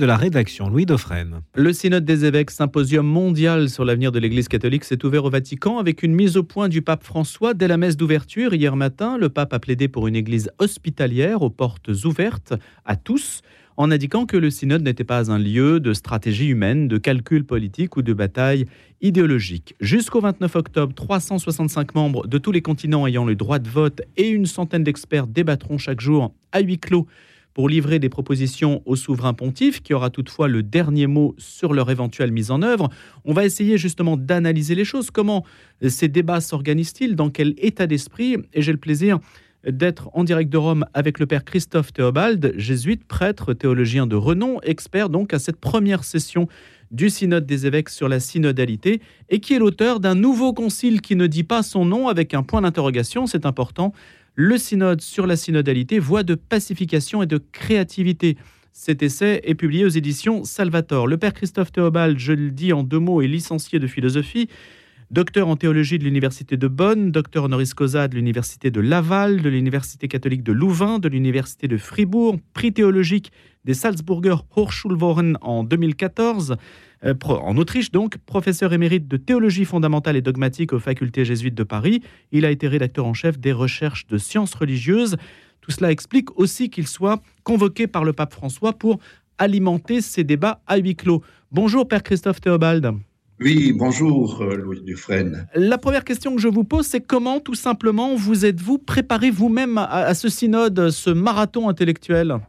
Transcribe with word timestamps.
de 0.00 0.06
la 0.06 0.16
rédaction 0.16 0.68
Louis 0.68 0.86
Dauphren. 0.86 1.40
Le 1.56 1.72
synode 1.72 2.04
des 2.04 2.24
évêques, 2.24 2.52
symposium 2.52 3.04
mondial 3.04 3.68
sur 3.68 3.84
l'avenir 3.84 4.12
de 4.12 4.20
l'Église 4.20 4.46
catholique, 4.46 4.84
s'est 4.84 5.04
ouvert 5.04 5.24
au 5.24 5.30
Vatican 5.30 5.78
avec 5.78 6.04
une 6.04 6.14
mise 6.14 6.36
au 6.36 6.44
point 6.44 6.68
du 6.68 6.82
pape 6.82 7.02
François 7.02 7.52
dès 7.52 7.66
la 7.66 7.78
messe 7.78 7.96
d'ouverture. 7.96 8.54
Hier 8.54 8.76
matin, 8.76 9.18
le 9.18 9.28
pape 9.28 9.52
a 9.52 9.58
plaidé 9.58 9.88
pour 9.88 10.06
une 10.06 10.14
Église 10.14 10.52
hospitalière 10.60 11.42
aux 11.42 11.50
portes 11.50 11.88
ouvertes 12.04 12.54
à 12.84 12.94
tous, 12.94 13.42
en 13.76 13.90
indiquant 13.90 14.24
que 14.24 14.36
le 14.36 14.50
synode 14.50 14.84
n'était 14.84 15.02
pas 15.02 15.32
un 15.32 15.38
lieu 15.40 15.80
de 15.80 15.92
stratégie 15.92 16.46
humaine, 16.46 16.86
de 16.86 16.98
calcul 16.98 17.44
politique 17.44 17.96
ou 17.96 18.02
de 18.02 18.12
bataille 18.12 18.66
idéologique. 19.00 19.74
Jusqu'au 19.80 20.20
29 20.20 20.54
octobre, 20.54 20.94
365 20.94 21.96
membres 21.96 22.28
de 22.28 22.38
tous 22.38 22.52
les 22.52 22.62
continents 22.62 23.04
ayant 23.08 23.24
le 23.24 23.34
droit 23.34 23.58
de 23.58 23.68
vote 23.68 24.02
et 24.16 24.28
une 24.28 24.46
centaine 24.46 24.84
d'experts 24.84 25.26
débattront 25.26 25.76
chaque 25.76 26.00
jour 26.00 26.32
à 26.52 26.60
huis 26.60 26.78
clos 26.78 27.08
pour 27.58 27.68
livrer 27.68 27.98
des 27.98 28.08
propositions 28.08 28.82
au 28.86 28.94
souverain 28.94 29.34
pontife, 29.34 29.82
qui 29.82 29.92
aura 29.92 30.10
toutefois 30.10 30.46
le 30.46 30.62
dernier 30.62 31.08
mot 31.08 31.34
sur 31.38 31.74
leur 31.74 31.90
éventuelle 31.90 32.30
mise 32.30 32.52
en 32.52 32.62
œuvre. 32.62 32.88
On 33.24 33.32
va 33.32 33.44
essayer 33.44 33.78
justement 33.78 34.16
d'analyser 34.16 34.76
les 34.76 34.84
choses. 34.84 35.10
Comment 35.10 35.44
ces 35.84 36.06
débats 36.06 36.40
s'organisent-ils? 36.40 37.16
Dans 37.16 37.30
quel 37.30 37.54
état 37.58 37.88
d'esprit? 37.88 38.36
Et 38.54 38.62
j'ai 38.62 38.70
le 38.70 38.78
plaisir 38.78 39.18
d'être 39.68 40.08
en 40.12 40.22
direct 40.22 40.52
de 40.52 40.56
Rome 40.56 40.86
avec 40.94 41.18
le 41.18 41.26
père 41.26 41.44
Christophe 41.44 41.92
Théobald, 41.92 42.54
jésuite, 42.56 43.04
prêtre, 43.04 43.54
théologien 43.54 44.06
de 44.06 44.14
renom, 44.14 44.60
expert 44.62 45.08
donc 45.08 45.34
à 45.34 45.40
cette 45.40 45.58
première 45.58 46.04
session 46.04 46.46
du 46.92 47.10
synode 47.10 47.44
des 47.44 47.66
évêques 47.66 47.88
sur 47.88 48.08
la 48.08 48.20
synodalité 48.20 49.02
et 49.28 49.40
qui 49.40 49.54
est 49.54 49.58
l'auteur 49.58 49.98
d'un 49.98 50.14
nouveau 50.14 50.52
concile 50.52 51.00
qui 51.00 51.16
ne 51.16 51.26
dit 51.26 51.44
pas 51.44 51.62
son 51.62 51.84
nom 51.84 52.08
avec 52.08 52.34
un 52.34 52.42
point 52.42 52.62
d'interrogation, 52.62 53.26
c'est 53.26 53.46
important, 53.46 53.92
le 54.40 54.56
synode 54.56 55.00
sur 55.00 55.26
la 55.26 55.34
synodalité, 55.34 55.98
voie 55.98 56.22
de 56.22 56.36
pacification 56.36 57.24
et 57.24 57.26
de 57.26 57.38
créativité. 57.50 58.36
Cet 58.72 59.02
essai 59.02 59.40
est 59.42 59.56
publié 59.56 59.84
aux 59.84 59.88
éditions 59.88 60.44
Salvator. 60.44 61.08
Le 61.08 61.16
père 61.16 61.32
Christophe 61.32 61.72
Théobald, 61.72 62.20
je 62.20 62.32
le 62.34 62.52
dis 62.52 62.72
en 62.72 62.84
deux 62.84 63.00
mots, 63.00 63.20
est 63.20 63.26
licencié 63.26 63.80
de 63.80 63.88
philosophie, 63.88 64.48
docteur 65.10 65.48
en 65.48 65.56
théologie 65.56 65.98
de 65.98 66.04
l'Université 66.04 66.56
de 66.56 66.68
Bonn, 66.68 67.10
docteur 67.10 67.42
honoris 67.42 67.74
causa 67.74 68.06
de 68.06 68.14
l'Université 68.14 68.70
de 68.70 68.80
Laval, 68.80 69.42
de 69.42 69.48
l'Université 69.48 70.06
catholique 70.06 70.44
de 70.44 70.52
Louvain, 70.52 71.00
de 71.00 71.08
l'Université 71.08 71.66
de 71.66 71.76
Fribourg, 71.76 72.36
prix 72.54 72.72
théologique 72.72 73.32
des 73.64 73.74
Salzburger 73.74 74.44
Hochschulwochen 74.54 75.36
en 75.40 75.64
2014, 75.64 76.54
euh, 77.04 77.14
en 77.24 77.56
Autriche 77.56 77.90
donc, 77.90 78.18
professeur 78.18 78.72
émérite 78.72 79.08
de 79.08 79.16
théologie 79.16 79.64
fondamentale 79.64 80.16
et 80.16 80.22
dogmatique 80.22 80.72
aux 80.72 80.78
facultés 80.78 81.24
jésuites 81.24 81.54
de 81.54 81.62
Paris. 81.62 82.02
Il 82.32 82.44
a 82.44 82.50
été 82.50 82.68
rédacteur 82.68 83.06
en 83.06 83.14
chef 83.14 83.38
des 83.38 83.52
recherches 83.52 84.06
de 84.06 84.18
sciences 84.18 84.54
religieuses. 84.54 85.16
Tout 85.60 85.70
cela 85.70 85.92
explique 85.92 86.36
aussi 86.38 86.70
qu'il 86.70 86.86
soit 86.86 87.22
convoqué 87.44 87.86
par 87.86 88.04
le 88.04 88.12
pape 88.12 88.32
François 88.32 88.72
pour 88.72 88.98
alimenter 89.38 90.00
ces 90.00 90.24
débats 90.24 90.60
à 90.66 90.78
huis 90.78 90.96
clos. 90.96 91.22
Bonjour 91.52 91.86
Père 91.86 92.02
Christophe 92.02 92.40
Théobald. 92.40 92.92
Oui, 93.40 93.72
bonjour 93.72 94.42
euh, 94.42 94.56
Louis 94.56 94.80
Dufresne. 94.80 95.46
La 95.54 95.78
première 95.78 96.02
question 96.02 96.34
que 96.34 96.40
je 96.40 96.48
vous 96.48 96.64
pose, 96.64 96.86
c'est 96.86 97.00
comment 97.00 97.38
tout 97.38 97.54
simplement 97.54 98.16
vous 98.16 98.44
êtes-vous 98.44 98.78
préparé 98.78 99.30
vous-même 99.30 99.78
à 99.78 100.12
ce 100.14 100.28
synode, 100.28 100.90
ce 100.90 101.10
marathon 101.10 101.68
intellectuel? 101.68 102.40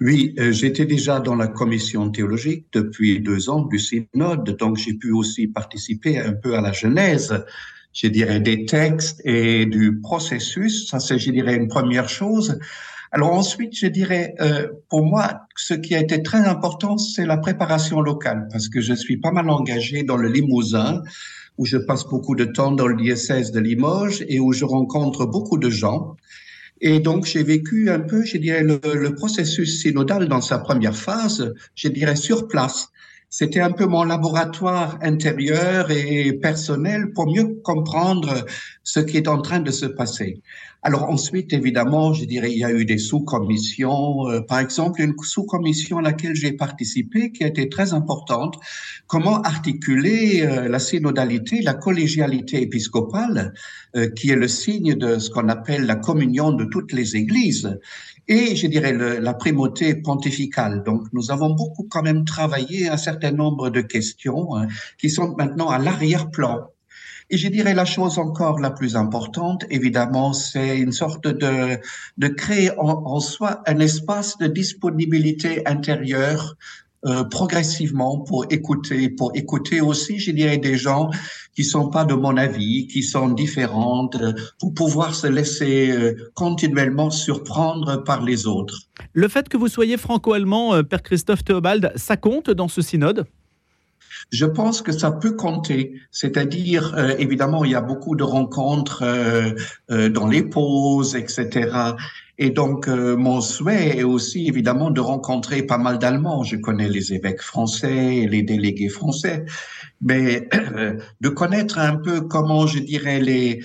Oui, 0.00 0.34
euh, 0.38 0.52
j'étais 0.52 0.86
déjà 0.86 1.18
dans 1.18 1.34
la 1.34 1.48
commission 1.48 2.08
théologique 2.10 2.66
depuis 2.72 3.20
deux 3.20 3.50
ans 3.50 3.62
du 3.62 3.80
synode, 3.80 4.56
donc 4.56 4.76
j'ai 4.76 4.94
pu 4.94 5.10
aussi 5.10 5.48
participer 5.48 6.18
un 6.18 6.34
peu 6.34 6.54
à 6.54 6.60
la 6.60 6.72
genèse, 6.72 7.44
je 7.92 8.06
dirais, 8.06 8.38
des 8.38 8.64
textes 8.64 9.20
et 9.24 9.66
du 9.66 10.00
processus. 10.00 10.88
Ça, 10.88 11.00
c'est, 11.00 11.18
je 11.18 11.32
dirais, 11.32 11.56
une 11.56 11.66
première 11.66 12.08
chose. 12.08 12.58
Alors 13.10 13.32
ensuite, 13.32 13.76
je 13.76 13.88
dirais, 13.88 14.34
euh, 14.40 14.68
pour 14.88 15.04
moi, 15.04 15.40
ce 15.56 15.74
qui 15.74 15.96
a 15.96 16.00
été 16.00 16.22
très 16.22 16.46
important, 16.46 16.96
c'est 16.96 17.26
la 17.26 17.38
préparation 17.38 18.00
locale, 18.00 18.46
parce 18.52 18.68
que 18.68 18.80
je 18.80 18.94
suis 18.94 19.16
pas 19.16 19.32
mal 19.32 19.50
engagé 19.50 20.04
dans 20.04 20.16
le 20.16 20.28
Limousin, 20.28 21.02
où 21.56 21.66
je 21.66 21.76
passe 21.76 22.04
beaucoup 22.04 22.36
de 22.36 22.44
temps 22.44 22.70
dans 22.70 22.86
le 22.86 22.94
diocèse 22.94 23.50
de 23.50 23.58
Limoges 23.58 24.24
et 24.28 24.38
où 24.38 24.52
je 24.52 24.64
rencontre 24.64 25.26
beaucoup 25.26 25.58
de 25.58 25.70
gens. 25.70 26.16
Et 26.80 27.00
donc, 27.00 27.26
j'ai 27.26 27.42
vécu 27.42 27.90
un 27.90 28.00
peu, 28.00 28.24
je 28.24 28.38
dirais, 28.38 28.62
le, 28.62 28.80
le, 28.94 29.14
processus 29.14 29.82
synodal 29.82 30.28
dans 30.28 30.40
sa 30.40 30.58
première 30.58 30.94
phase, 30.94 31.54
je 31.74 31.88
dirais, 31.88 32.16
sur 32.16 32.46
place. 32.46 32.88
C'était 33.30 33.60
un 33.60 33.72
peu 33.72 33.84
mon 33.84 34.04
laboratoire 34.04 34.98
intérieur 35.02 35.90
et 35.90 36.32
personnel 36.32 37.12
pour 37.12 37.26
mieux 37.26 37.60
comprendre 37.62 38.46
ce 38.82 39.00
qui 39.00 39.18
est 39.18 39.28
en 39.28 39.42
train 39.42 39.60
de 39.60 39.70
se 39.70 39.84
passer. 39.84 40.40
Alors 40.82 41.10
ensuite, 41.10 41.52
évidemment, 41.52 42.14
je 42.14 42.24
dirais, 42.24 42.52
il 42.52 42.58
y 42.58 42.64
a 42.64 42.72
eu 42.72 42.84
des 42.86 42.96
sous-commissions. 42.96 44.30
Euh, 44.30 44.40
par 44.40 44.60
exemple, 44.60 45.02
une 45.02 45.14
sous-commission 45.20 45.98
à 45.98 46.02
laquelle 46.02 46.36
j'ai 46.36 46.52
participé 46.52 47.32
qui 47.32 47.44
a 47.44 47.48
été 47.48 47.68
très 47.68 47.92
importante. 47.92 48.54
Comment 49.08 49.42
articuler 49.42 50.42
euh, 50.42 50.68
la 50.68 50.78
synodalité, 50.78 51.60
la 51.62 51.74
collégialité 51.74 52.62
épiscopale, 52.62 53.52
euh, 53.96 54.08
qui 54.08 54.30
est 54.30 54.36
le 54.36 54.48
signe 54.48 54.94
de 54.94 55.18
ce 55.18 55.30
qu'on 55.30 55.48
appelle 55.48 55.84
la 55.84 55.96
communion 55.96 56.52
de 56.52 56.64
toutes 56.64 56.92
les 56.92 57.16
églises 57.16 57.78
et 58.28 58.54
je 58.54 58.66
dirais 58.66 58.92
le, 58.92 59.18
la 59.18 59.34
primauté 59.34 59.94
pontificale. 59.94 60.82
Donc 60.84 61.06
nous 61.12 61.30
avons 61.30 61.54
beaucoup 61.54 61.86
quand 61.90 62.02
même 62.02 62.24
travaillé 62.24 62.88
un 62.88 62.96
certain 62.96 63.32
nombre 63.32 63.70
de 63.70 63.80
questions 63.80 64.54
hein, 64.54 64.68
qui 64.98 65.10
sont 65.10 65.34
maintenant 65.36 65.68
à 65.68 65.78
l'arrière-plan. 65.78 66.68
Et 67.30 67.36
je 67.36 67.48
dirais 67.48 67.74
la 67.74 67.84
chose 67.84 68.18
encore 68.18 68.58
la 68.58 68.70
plus 68.70 68.96
importante, 68.96 69.64
évidemment, 69.68 70.32
c'est 70.32 70.78
une 70.78 70.92
sorte 70.92 71.26
de, 71.26 71.78
de 72.16 72.28
créer 72.28 72.70
en, 72.78 73.02
en 73.04 73.20
soi 73.20 73.62
un 73.66 73.80
espace 73.80 74.38
de 74.38 74.46
disponibilité 74.46 75.66
intérieure 75.66 76.56
euh, 77.06 77.24
progressivement 77.24 78.18
pour 78.20 78.46
écouter, 78.50 79.08
pour 79.08 79.32
écouter 79.34 79.80
aussi, 79.80 80.18
je 80.18 80.32
dirais, 80.32 80.58
des 80.58 80.76
gens 80.76 81.10
qui 81.54 81.64
sont 81.64 81.90
pas 81.90 82.04
de 82.04 82.14
mon 82.14 82.36
avis, 82.36 82.86
qui 82.86 83.02
sont 83.02 83.28
différentes, 83.28 84.16
euh, 84.16 84.32
pour 84.58 84.74
pouvoir 84.74 85.14
se 85.14 85.26
laisser 85.26 85.90
euh, 85.90 86.14
continuellement 86.34 87.10
surprendre 87.10 88.02
par 88.04 88.24
les 88.24 88.46
autres. 88.46 88.82
Le 89.12 89.28
fait 89.28 89.48
que 89.48 89.56
vous 89.56 89.68
soyez 89.68 89.96
franco-allemand, 89.96 90.82
Père 90.84 91.02
Christophe 91.02 91.44
Théobald, 91.44 91.92
ça 91.96 92.16
compte 92.16 92.50
dans 92.50 92.68
ce 92.68 92.82
synode? 92.82 93.26
Je 94.30 94.46
pense 94.46 94.82
que 94.82 94.92
ça 94.92 95.10
peut 95.10 95.32
compter. 95.32 95.94
C'est-à-dire, 96.10 96.94
euh, 96.96 97.14
évidemment, 97.18 97.64
il 97.64 97.72
y 97.72 97.74
a 97.74 97.80
beaucoup 97.80 98.14
de 98.14 98.24
rencontres 98.24 99.02
euh, 99.02 99.50
euh, 99.90 100.08
dans 100.08 100.26
les 100.26 100.42
pauses, 100.42 101.16
etc. 101.16 101.70
Et 102.38 102.50
donc, 102.50 102.86
mon 102.88 103.40
souhait 103.40 103.98
est 103.98 104.04
aussi, 104.04 104.46
évidemment, 104.46 104.90
de 104.90 105.00
rencontrer 105.00 105.62
pas 105.62 105.78
mal 105.78 105.98
d'Allemands. 105.98 106.44
Je 106.44 106.56
connais 106.56 106.88
les 106.88 107.12
évêques 107.12 107.42
français 107.42 108.26
les 108.28 108.42
délégués 108.42 108.88
français. 108.88 109.44
Mais 110.00 110.48
de 111.20 111.28
connaître 111.28 111.78
un 111.78 111.96
peu 111.96 112.20
comment, 112.20 112.66
je 112.66 112.78
dirais, 112.78 113.20
les, 113.20 113.60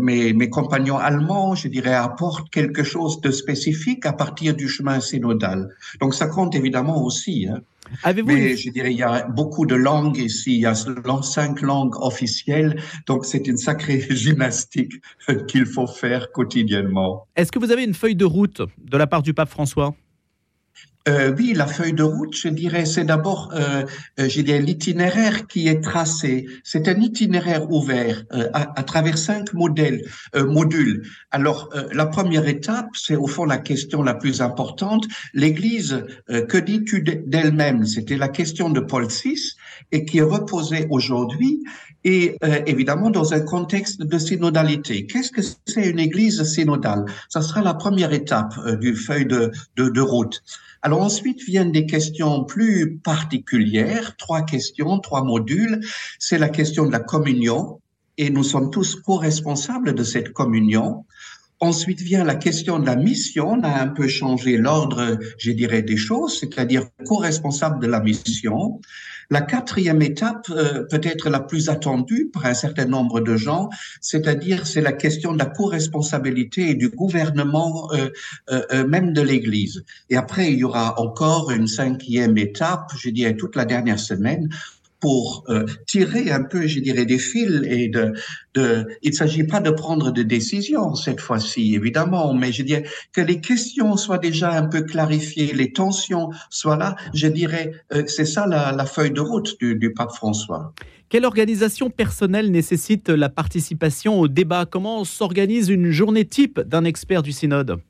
mes, 0.00 0.32
mes 0.32 0.48
compagnons 0.48 0.96
allemands, 0.96 1.54
je 1.54 1.68
dirais, 1.68 1.94
apportent 1.94 2.48
quelque 2.50 2.82
chose 2.82 3.20
de 3.20 3.30
spécifique 3.30 4.06
à 4.06 4.14
partir 4.14 4.54
du 4.54 4.68
chemin 4.68 5.00
synodal. 5.00 5.68
Donc, 6.00 6.14
ça 6.14 6.26
compte 6.26 6.54
évidemment 6.54 7.04
aussi. 7.04 7.46
Hein. 7.46 7.60
Mais 8.24 8.56
je 8.56 8.70
dirais, 8.70 8.92
il 8.92 8.98
y 8.98 9.02
a 9.02 9.26
beaucoup 9.26 9.66
de 9.66 9.74
langues 9.74 10.18
ici. 10.18 10.54
Il 10.54 10.60
y 10.60 10.66
a 10.66 10.74
cinq 10.74 11.60
langues 11.60 11.96
officielles. 11.96 12.80
Donc, 13.06 13.24
c'est 13.24 13.46
une 13.46 13.56
sacrée 13.56 14.00
gymnastique 14.10 14.92
qu'il 15.48 15.66
faut 15.66 15.86
faire 15.86 16.32
quotidiennement. 16.32 17.26
Est-ce 17.36 17.52
que 17.52 17.58
vous 17.58 17.70
avez 17.70 17.84
une 17.84 17.94
feuille 17.94 18.16
de 18.16 18.24
route 18.24 18.62
de 18.78 18.96
la 18.96 19.06
part 19.06 19.22
du 19.22 19.34
pape 19.34 19.50
François? 19.50 19.94
Euh, 21.08 21.34
oui, 21.36 21.52
la 21.54 21.66
feuille 21.66 21.94
de 21.94 22.02
route, 22.02 22.36
je 22.36 22.48
dirais, 22.48 22.84
c'est 22.84 23.04
d'abord, 23.04 23.52
euh, 23.54 23.84
euh 24.20 24.28
l'itinéraire 24.60 25.46
qui 25.46 25.66
est 25.68 25.80
tracé. 25.80 26.46
C'est 26.62 26.86
un 26.88 27.00
itinéraire 27.00 27.70
ouvert 27.70 28.22
euh, 28.32 28.48
à, 28.52 28.78
à, 28.78 28.82
travers 28.84 29.18
cinq 29.18 29.52
modèles, 29.52 30.04
euh, 30.36 30.46
modules. 30.46 31.02
Alors, 31.30 31.70
euh, 31.74 31.88
la 31.92 32.06
première 32.06 32.46
étape, 32.46 32.90
c'est 32.94 33.16
au 33.16 33.26
fond 33.26 33.44
la 33.44 33.58
question 33.58 34.02
la 34.02 34.14
plus 34.14 34.40
importante. 34.42 35.06
L'Église, 35.34 36.04
que 36.48 36.58
dis-tu 36.58 37.02
d'elle-même? 37.02 37.84
C'était 37.84 38.16
la 38.16 38.28
question 38.28 38.70
de 38.70 38.80
Paul 38.80 39.06
VI 39.06 39.56
et 39.90 40.04
qui 40.04 40.18
est 40.18 40.22
reposée 40.22 40.86
aujourd'hui 40.90 41.62
et 42.04 42.36
évidemment 42.66 43.10
dans 43.10 43.32
un 43.32 43.40
contexte 43.40 44.02
de 44.02 44.18
synodalité. 44.18 45.06
Qu'est-ce 45.06 45.30
que 45.30 45.40
c'est 45.42 45.88
une 45.88 45.98
Église 45.98 46.42
synodale? 46.42 47.04
Ça 47.28 47.42
sera 47.42 47.62
la 47.62 47.74
première 47.74 48.12
étape 48.12 48.54
du 48.80 48.94
feuille 48.94 49.26
de, 49.26 49.50
de, 49.76 49.88
de 49.88 50.00
route. 50.00 50.42
Alors 50.82 51.02
ensuite 51.02 51.42
viennent 51.42 51.70
des 51.70 51.86
questions 51.86 52.44
plus 52.44 52.98
particulières, 52.98 54.16
trois 54.16 54.42
questions, 54.42 54.98
trois 54.98 55.22
modules. 55.22 55.80
C'est 56.18 56.38
la 56.38 56.48
question 56.48 56.86
de 56.86 56.92
la 56.92 56.98
communion, 56.98 57.80
et 58.18 58.30
nous 58.30 58.44
sommes 58.44 58.70
tous 58.70 58.96
co-responsables 58.96 59.94
de 59.94 60.04
cette 60.04 60.32
communion. 60.32 61.04
Ensuite 61.60 62.00
vient 62.00 62.24
la 62.24 62.34
question 62.34 62.80
de 62.80 62.86
la 62.86 62.96
mission. 62.96 63.50
On 63.50 63.62
a 63.62 63.80
un 63.80 63.86
peu 63.86 64.08
changé 64.08 64.56
l'ordre, 64.56 65.18
je 65.38 65.52
dirais, 65.52 65.82
des 65.82 65.96
choses, 65.96 66.40
c'est-à-dire 66.40 66.88
co-responsable 67.06 67.80
de 67.80 67.86
la 67.86 68.00
mission. 68.00 68.80
La 69.32 69.40
quatrième 69.40 70.02
étape, 70.02 70.50
euh, 70.50 70.84
peut-être 70.90 71.30
la 71.30 71.40
plus 71.40 71.70
attendue 71.70 72.28
par 72.30 72.44
un 72.44 72.52
certain 72.52 72.84
nombre 72.84 73.18
de 73.20 73.34
gens, 73.34 73.70
c'est-à-dire 74.02 74.66
c'est 74.66 74.82
la 74.82 74.92
question 74.92 75.32
de 75.32 75.38
la 75.38 75.46
co-responsabilité 75.46 76.68
et 76.68 76.74
du 76.74 76.90
gouvernement 76.90 77.90
euh, 77.94 78.10
euh, 78.50 78.86
même 78.86 79.14
de 79.14 79.22
l'Église. 79.22 79.84
Et 80.10 80.18
après, 80.18 80.52
il 80.52 80.58
y 80.58 80.64
aura 80.64 81.00
encore 81.00 81.50
une 81.50 81.66
cinquième 81.66 82.36
étape, 82.36 82.92
je 82.94 83.08
dirais 83.08 83.34
toute 83.34 83.56
la 83.56 83.64
dernière 83.64 83.98
semaine, 83.98 84.50
pour 85.02 85.44
euh, 85.48 85.66
tirer 85.88 86.30
un 86.30 86.44
peu, 86.44 86.68
je 86.68 86.78
dirais, 86.78 87.04
des 87.04 87.18
fils 87.18 87.60
et 87.64 87.88
de, 87.88 88.12
de 88.54 88.86
il 89.02 89.10
ne 89.10 89.16
s'agit 89.16 89.42
pas 89.42 89.60
de 89.60 89.70
prendre 89.70 90.12
de 90.12 90.22
décisions 90.22 90.94
cette 90.94 91.20
fois-ci, 91.20 91.74
évidemment, 91.74 92.32
mais 92.34 92.52
je 92.52 92.62
dirais 92.62 92.84
que 93.12 93.20
les 93.20 93.40
questions 93.40 93.96
soient 93.96 94.18
déjà 94.18 94.52
un 94.52 94.68
peu 94.68 94.82
clarifiées, 94.82 95.52
les 95.54 95.72
tensions 95.72 96.30
soient 96.50 96.76
là. 96.76 96.94
Je 97.14 97.26
dirais, 97.26 97.72
euh, 97.92 98.04
c'est 98.06 98.24
ça 98.24 98.46
la, 98.46 98.86
feuille 98.86 99.10
de 99.10 99.20
route 99.20 99.58
du, 99.58 99.74
du 99.74 99.92
pape 99.92 100.12
François. 100.12 100.72
Quelle 101.08 101.24
organisation 101.24 101.90
personnelle 101.90 102.52
nécessite 102.52 103.08
la 103.08 103.28
participation 103.28 104.20
au 104.20 104.28
débat? 104.28 104.66
Comment 104.66 105.04
s'organise 105.04 105.68
une 105.68 105.90
journée 105.90 106.24
type 106.24 106.60
d'un 106.60 106.84
expert 106.84 107.22
du 107.22 107.32
synode? 107.32 107.80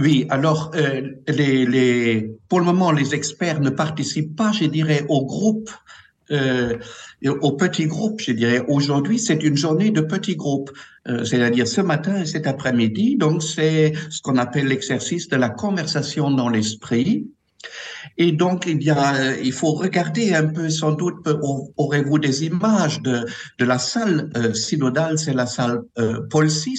Oui, 0.00 0.26
alors 0.28 0.70
euh, 0.74 1.02
les, 1.26 1.66
les, 1.66 2.36
pour 2.48 2.60
le 2.60 2.66
moment, 2.66 2.92
les 2.92 3.14
experts 3.14 3.60
ne 3.60 3.70
participent 3.70 4.36
pas, 4.36 4.52
je 4.52 4.64
dirais, 4.64 5.04
au 5.08 5.24
groupe 5.24 5.70
euh, 6.30 6.78
au 7.22 7.52
petit 7.52 7.86
groupe, 7.86 8.20
je 8.20 8.32
dirais. 8.32 8.62
Aujourd'hui, 8.68 9.18
c'est 9.18 9.42
une 9.42 9.56
journée 9.56 9.90
de 9.90 10.00
petits 10.00 10.36
groupes, 10.36 10.70
euh, 11.08 11.24
c'est-à-dire 11.24 11.66
ce 11.66 11.80
matin 11.80 12.22
et 12.22 12.26
cet 12.26 12.46
après-midi. 12.46 13.16
Donc, 13.16 13.42
c'est 13.42 13.92
ce 14.10 14.20
qu'on 14.22 14.36
appelle 14.36 14.66
l'exercice 14.66 15.28
de 15.28 15.36
la 15.36 15.50
conversation 15.50 16.30
dans 16.30 16.48
l'esprit. 16.48 17.26
Et 18.18 18.32
donc, 18.32 18.66
il, 18.66 18.82
y 18.82 18.90
a, 18.90 19.36
il 19.38 19.52
faut 19.52 19.72
regarder 19.72 20.34
un 20.34 20.46
peu, 20.46 20.70
sans 20.70 20.92
doute, 20.92 21.26
aurez-vous 21.76 22.18
des 22.18 22.44
images 22.44 23.00
de, 23.02 23.24
de 23.58 23.64
la 23.64 23.78
salle 23.78 24.30
euh, 24.36 24.52
synodale, 24.54 25.18
c'est 25.18 25.32
la 25.32 25.46
salle 25.46 25.80
euh, 25.98 26.20
Paul 26.30 26.46
VI. 26.46 26.78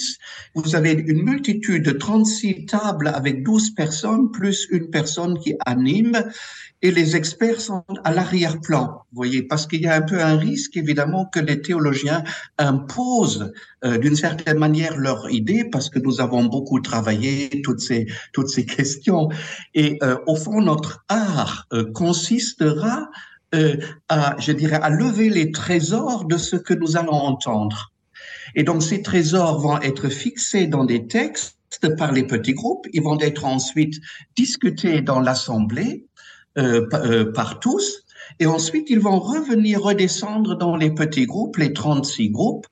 Vous 0.54 0.76
avez 0.76 0.92
une 0.92 1.22
multitude 1.22 1.84
de 1.84 1.92
36 1.92 2.66
tables 2.66 3.08
avec 3.08 3.42
12 3.42 3.74
personnes, 3.74 4.30
plus 4.30 4.66
une 4.70 4.90
personne 4.90 5.38
qui 5.38 5.54
anime 5.66 6.22
et 6.82 6.90
les 6.90 7.16
experts 7.16 7.60
sont 7.60 7.84
à 8.04 8.12
l'arrière-plan, 8.12 9.02
voyez, 9.12 9.42
parce 9.42 9.66
qu'il 9.66 9.80
y 9.80 9.86
a 9.86 9.94
un 9.94 10.02
peu 10.02 10.22
un 10.22 10.36
risque, 10.36 10.76
évidemment, 10.76 11.24
que 11.24 11.40
les 11.40 11.62
théologiens 11.62 12.22
imposent 12.58 13.52
euh, 13.84 13.96
d'une 13.98 14.16
certaine 14.16 14.58
manière 14.58 14.96
leur 14.96 15.30
idée, 15.30 15.64
parce 15.64 15.88
que 15.88 15.98
nous 15.98 16.20
avons 16.20 16.44
beaucoup 16.44 16.80
travaillé 16.80 17.62
toutes 17.62 17.80
ces, 17.80 18.06
toutes 18.32 18.50
ces 18.50 18.66
questions. 18.66 19.28
Et 19.74 19.98
euh, 20.02 20.16
au 20.26 20.36
fond, 20.36 20.60
notre 20.60 21.04
art 21.08 21.66
euh, 21.72 21.90
consistera 21.92 23.08
à, 24.08 24.36
je 24.38 24.52
dirais, 24.52 24.78
à 24.82 24.90
lever 24.90 25.30
les 25.30 25.50
trésors 25.50 26.26
de 26.26 26.36
ce 26.36 26.56
que 26.56 26.74
nous 26.74 26.98
allons 26.98 27.14
entendre. 27.14 27.92
Et 28.54 28.64
donc, 28.64 28.82
ces 28.82 29.00
trésors 29.00 29.60
vont 29.60 29.80
être 29.80 30.10
fixés 30.10 30.66
dans 30.66 30.84
des 30.84 31.06
textes 31.06 31.56
par 31.96 32.12
les 32.12 32.24
petits 32.24 32.52
groupes. 32.52 32.86
Ils 32.92 33.02
vont 33.02 33.18
être 33.20 33.46
ensuite 33.46 33.94
discutés 34.36 35.00
dans 35.00 35.20
l'assemblée 35.20 36.04
euh, 36.04 36.06
euh, 36.06 36.15
par 37.34 37.60
tous. 37.60 38.04
Et 38.40 38.46
ensuite, 38.46 38.90
ils 38.90 39.00
vont 39.00 39.18
revenir 39.18 39.82
redescendre 39.82 40.56
dans 40.56 40.76
les 40.76 40.90
petits 40.90 41.26
groupes, 41.26 41.56
les 41.58 41.72
36 41.72 42.30
groupes, 42.30 42.66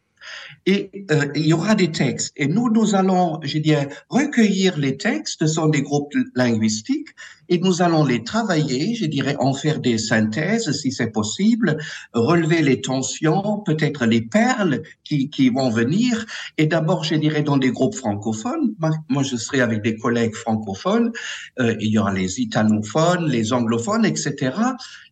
et 0.66 1.06
euh, 1.10 1.26
il 1.34 1.46
y 1.46 1.52
aura 1.52 1.74
des 1.74 1.92
textes. 1.92 2.32
Et 2.36 2.46
nous, 2.46 2.70
nous 2.70 2.94
allons, 2.94 3.40
je 3.42 3.58
dirais, 3.58 3.88
recueillir 4.08 4.78
les 4.78 4.96
textes, 4.96 5.40
ce 5.40 5.46
sont 5.46 5.68
des 5.68 5.82
groupes 5.82 6.12
linguistiques, 6.34 7.10
et 7.48 7.58
nous 7.58 7.82
allons 7.82 8.04
les 8.04 8.24
travailler, 8.24 8.94
je 8.94 9.06
dirais, 9.06 9.36
en 9.38 9.54
faire 9.54 9.80
des 9.80 9.98
synthèses 9.98 10.70
si 10.72 10.92
c'est 10.92 11.10
possible, 11.10 11.78
relever 12.12 12.62
les 12.62 12.80
tensions, 12.80 13.62
peut-être 13.64 14.06
les 14.06 14.22
perles 14.22 14.82
qui, 15.04 15.50
vont 15.50 15.70
venir. 15.70 16.24
Et 16.58 16.66
d'abord, 16.66 17.04
je 17.04 17.14
dirais, 17.14 17.42
dans 17.42 17.58
des 17.58 17.70
groupes 17.70 17.94
francophones. 17.94 18.74
Moi, 19.08 19.22
je 19.22 19.36
serai 19.36 19.60
avec 19.60 19.82
des 19.82 19.96
collègues 19.96 20.34
francophones. 20.34 21.12
Euh, 21.58 21.76
il 21.80 21.90
y 21.90 21.98
aura 21.98 22.12
les 22.12 22.40
italophones, 22.40 23.28
les 23.28 23.52
anglophones, 23.52 24.04
etc. 24.04 24.52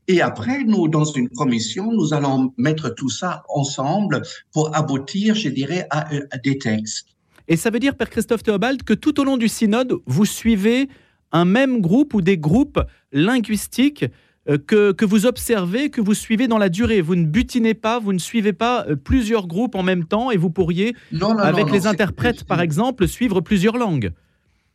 Et 0.09 0.21
après, 0.21 0.65
nous, 0.65 0.89
dans 0.89 1.05
une 1.05 1.29
commission, 1.29 1.93
nous 1.93 2.13
allons 2.13 2.53
mettre 2.57 2.91
tout 2.91 3.11
ça 3.11 3.45
ensemble 3.49 4.23
pour 4.53 4.75
aboutir, 4.77 5.35
je 5.35 5.49
dirais, 5.49 5.87
à, 5.91 6.09
des 6.43 6.59
textes. 6.59 7.07
Et 7.49 7.57
ça 7.57 7.71
veut 7.71 7.79
dire, 7.79 7.95
Père 7.97 8.11
Christophe 8.11 8.43
Théobald, 8.43 8.83
que 8.83 8.95
tout 8.95 9.21
au 9.21 9.25
long 9.25 9.37
du 9.37 9.49
synode, 9.49 9.95
vous 10.07 10.25
suivez 10.25 10.89
un 11.33 11.45
même 11.45 11.81
groupe 11.81 12.15
ou 12.15 12.21
des 12.21 12.39
groupes 12.39 12.81
linguistiques 13.13 14.05
euh, 14.49 14.59
que, 14.59 14.93
que, 14.93 15.05
vous 15.05 15.27
observez, 15.27 15.91
que 15.91 16.01
vous 16.01 16.15
suivez 16.15 16.49
dans 16.49 16.59
la 16.59 16.69
durée. 16.69 17.01
Vous 17.01 17.15
ne 17.15 17.27
butinez 17.27 17.75
pas, 17.75 18.01
vous 18.01 18.13
ne 18.13 18.19
suivez 18.19 18.53
pas 18.53 18.85
euh, 18.89 18.97
plusieurs 18.97 19.47
groupes 19.47 19.75
en 19.75 19.83
même 19.83 20.05
temps 20.05 20.31
et 20.31 20.37
vous 20.37 20.51
pourriez, 20.51 20.97
avec 21.39 21.71
les 21.71 21.87
interprètes 21.87 22.45
par 22.45 22.61
exemple, 22.61 23.07
suivre 23.07 23.41
plusieurs 23.41 23.77
langues. 23.77 24.13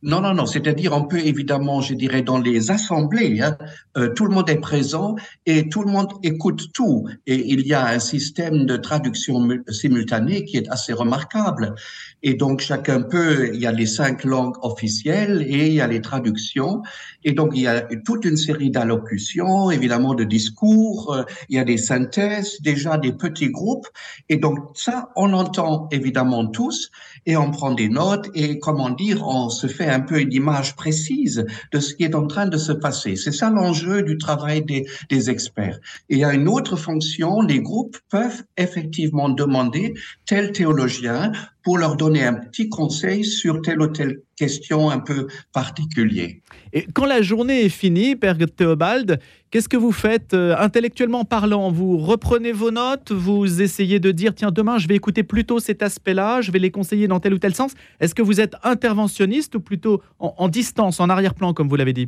Non, 0.03 0.21
non, 0.21 0.35
non. 0.35 0.45
C'est-à-dire, 0.45 0.93
on 0.93 1.07
peut 1.07 1.19
évidemment, 1.19 1.81
je 1.81 1.95
dirais, 1.95 2.21
dans 2.21 2.37
les 2.37 2.69
assemblées, 2.69 3.41
hein, 3.41 3.57
euh, 3.97 4.09
tout 4.13 4.25
le 4.25 4.31
monde 4.31 4.47
est 4.47 4.59
présent 4.59 5.15
et 5.47 5.69
tout 5.69 5.83
le 5.83 5.91
monde 5.91 6.13
écoute 6.21 6.71
tout. 6.71 7.07
Et 7.25 7.51
il 7.51 7.65
y 7.65 7.73
a 7.73 7.87
un 7.87 7.97
système 7.97 8.67
de 8.67 8.77
traduction 8.77 9.47
simultanée 9.69 10.45
qui 10.45 10.57
est 10.57 10.69
assez 10.69 10.93
remarquable. 10.93 11.73
Et 12.21 12.35
donc, 12.35 12.61
chacun 12.61 13.01
peut, 13.01 13.49
il 13.51 13.59
y 13.59 13.65
a 13.65 13.71
les 13.71 13.87
cinq 13.87 14.23
langues 14.23 14.55
officielles 14.61 15.43
et 15.47 15.67
il 15.67 15.73
y 15.73 15.81
a 15.81 15.87
les 15.87 16.01
traductions. 16.01 16.83
Et 17.23 17.31
donc, 17.31 17.53
il 17.55 17.61
y 17.61 17.67
a 17.67 17.81
toute 18.05 18.23
une 18.23 18.37
série 18.37 18.69
d'allocutions, 18.69 19.71
évidemment, 19.71 20.13
de 20.13 20.23
discours. 20.23 21.11
Euh, 21.13 21.23
il 21.49 21.55
y 21.55 21.59
a 21.59 21.63
des 21.63 21.77
synthèses, 21.77 22.61
déjà 22.61 22.99
des 22.99 23.13
petits 23.13 23.49
groupes. 23.49 23.87
Et 24.29 24.37
donc, 24.37 24.59
ça, 24.75 25.09
on 25.15 25.25
l'entend 25.25 25.87
évidemment 25.91 26.45
tous 26.45 26.91
et 27.25 27.35
on 27.35 27.49
prend 27.49 27.73
des 27.73 27.89
notes 27.89 28.29
et, 28.35 28.59
comment 28.59 28.91
dire, 28.91 29.27
on 29.27 29.49
se 29.49 29.65
fait 29.65 29.86
un 29.89 29.99
peu 30.01 30.19
une 30.19 30.33
image 30.33 30.75
précise 30.75 31.45
de 31.71 31.79
ce 31.79 31.93
qui 31.93 32.03
est 32.03 32.15
en 32.15 32.27
train 32.27 32.47
de 32.47 32.57
se 32.57 32.71
passer. 32.71 33.15
C'est 33.15 33.31
ça 33.31 33.49
l'enjeu 33.49 34.03
du 34.03 34.17
travail 34.17 34.63
des, 34.63 35.29
experts. 35.29 35.79
Et 36.09 36.15
il 36.15 36.19
y 36.19 36.23
a 36.23 36.33
une 36.33 36.47
autre 36.47 36.75
fonction, 36.75 37.41
les 37.41 37.59
groupes 37.59 37.97
peuvent 38.09 38.43
effectivement 38.55 39.29
demander 39.29 39.93
tel 40.25 40.51
théologien 40.51 41.31
pour 41.67 41.77
leur 41.77 41.97
donner 41.97 42.23
un 42.23 42.35
petit 42.35 42.69
conseil 42.69 43.25
sur 43.25 43.61
telle 43.61 43.81
ou 43.81 43.87
telle 43.87 44.21
question 44.37 44.89
un 44.89 44.99
peu 44.99 45.27
particulière. 45.51 46.31
Et 46.71 46.87
quand 46.93 47.05
la 47.05 47.21
journée 47.21 47.65
est 47.65 47.69
finie, 47.83 48.15
Père 48.15 48.37
Théobald, 48.37 49.19
qu'est-ce 49.51 49.67
que 49.67 49.75
vous 49.75 49.91
faites 49.91 50.33
euh, 50.33 50.55
intellectuellement 50.57 51.25
parlant? 51.25 51.69
Vous 51.69 51.97
reprenez 51.97 52.53
vos 52.53 52.71
notes, 52.71 53.11
vous 53.11 53.61
essayez 53.61 53.99
de 53.99 54.11
dire 54.11 54.33
tiens 54.33 54.51
demain 54.51 54.77
je 54.77 54.87
vais 54.87 54.95
écouter 54.95 55.23
plutôt 55.23 55.59
cet 55.59 55.83
aspect-là, 55.83 56.39
je 56.39 56.53
vais 56.53 56.59
les 56.59 56.71
conseiller 56.71 57.09
dans 57.09 57.19
tel 57.19 57.33
ou 57.33 57.37
tel 57.37 57.53
sens. 57.53 57.73
Est-ce 57.99 58.15
que 58.15 58.21
vous 58.21 58.39
êtes 58.39 58.55
interventionniste 58.63 59.55
ou 59.55 59.59
plutôt 59.59 60.01
en 60.19 60.47
distance, 60.47 61.01
en 61.01 61.09
arrière-plan 61.09 61.53
comme 61.53 61.67
vous 61.67 61.75
l'avez 61.75 61.91
dit? 61.91 62.07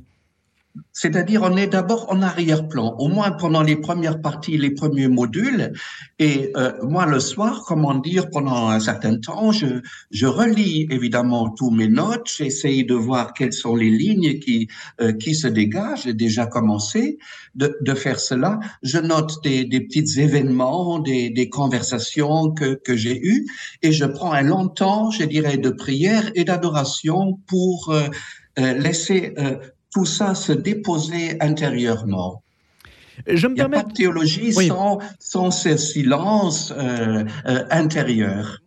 C'est-à-dire, 0.91 1.41
on 1.43 1.55
est 1.55 1.67
d'abord 1.67 2.07
en 2.09 2.21
arrière-plan, 2.21 2.95
au 2.99 3.07
moins 3.07 3.31
pendant 3.31 3.63
les 3.63 3.75
premières 3.75 4.21
parties, 4.21 4.57
les 4.57 4.71
premiers 4.71 5.07
modules. 5.07 5.73
Et 6.19 6.51
euh, 6.57 6.73
moi, 6.83 7.06
le 7.06 7.19
soir, 7.19 7.63
comment 7.65 7.95
dire, 7.95 8.30
pendant 8.30 8.68
un 8.69 8.80
certain 8.80 9.18
temps, 9.18 9.51
je, 9.51 9.81
je 10.11 10.25
relis 10.27 10.87
évidemment 10.89 11.49
tous 11.49 11.71
mes 11.71 11.87
notes. 11.87 12.27
J'essaye 12.37 12.83
de 12.85 12.95
voir 12.95 13.33
quelles 13.33 13.54
sont 13.54 13.75
les 13.75 13.89
lignes 13.89 14.39
qui, 14.39 14.68
euh, 15.01 15.13
qui 15.13 15.35
se 15.35 15.47
dégagent. 15.47 16.04
J'ai 16.04 16.13
déjà 16.13 16.45
commencé 16.45 17.18
de, 17.56 17.77
de 17.81 17.94
faire 17.94 18.19
cela. 18.19 18.59
Je 18.83 18.97
note 18.97 19.42
des, 19.44 19.65
des 19.65 19.81
petits 19.81 20.19
événements, 20.19 20.99
des, 20.99 21.30
des 21.30 21.49
conversations 21.49 22.51
que, 22.51 22.75
que 22.75 22.95
j'ai 22.95 23.19
eues. 23.25 23.45
Et 23.81 23.92
je 23.92 24.06
prends 24.06 24.33
un 24.33 24.44
long 24.44 24.68
temps, 24.68 25.11
je 25.11 25.23
dirais, 25.23 25.57
de 25.57 25.69
prière 25.69 26.31
et 26.35 26.44
d'adoration 26.44 27.39
pour 27.47 27.94
euh, 27.94 28.09
laisser 28.57 29.33
tout 29.91 30.05
ça 30.05 30.35
se 30.35 30.51
déposer 30.51 31.37
intérieurement. 31.41 32.43
Je 33.27 33.47
me 33.47 33.53
Il 33.53 33.55
n'y 33.55 33.61
a 33.61 33.69
pas 33.69 33.83
de 33.83 33.93
théologie 33.93 34.53
sans, 34.53 34.99
sans, 35.19 35.51
ce 35.51 35.77
silence 35.77 36.73
euh, 36.77 37.25
euh, 37.45 37.63
intérieur. 37.69 38.61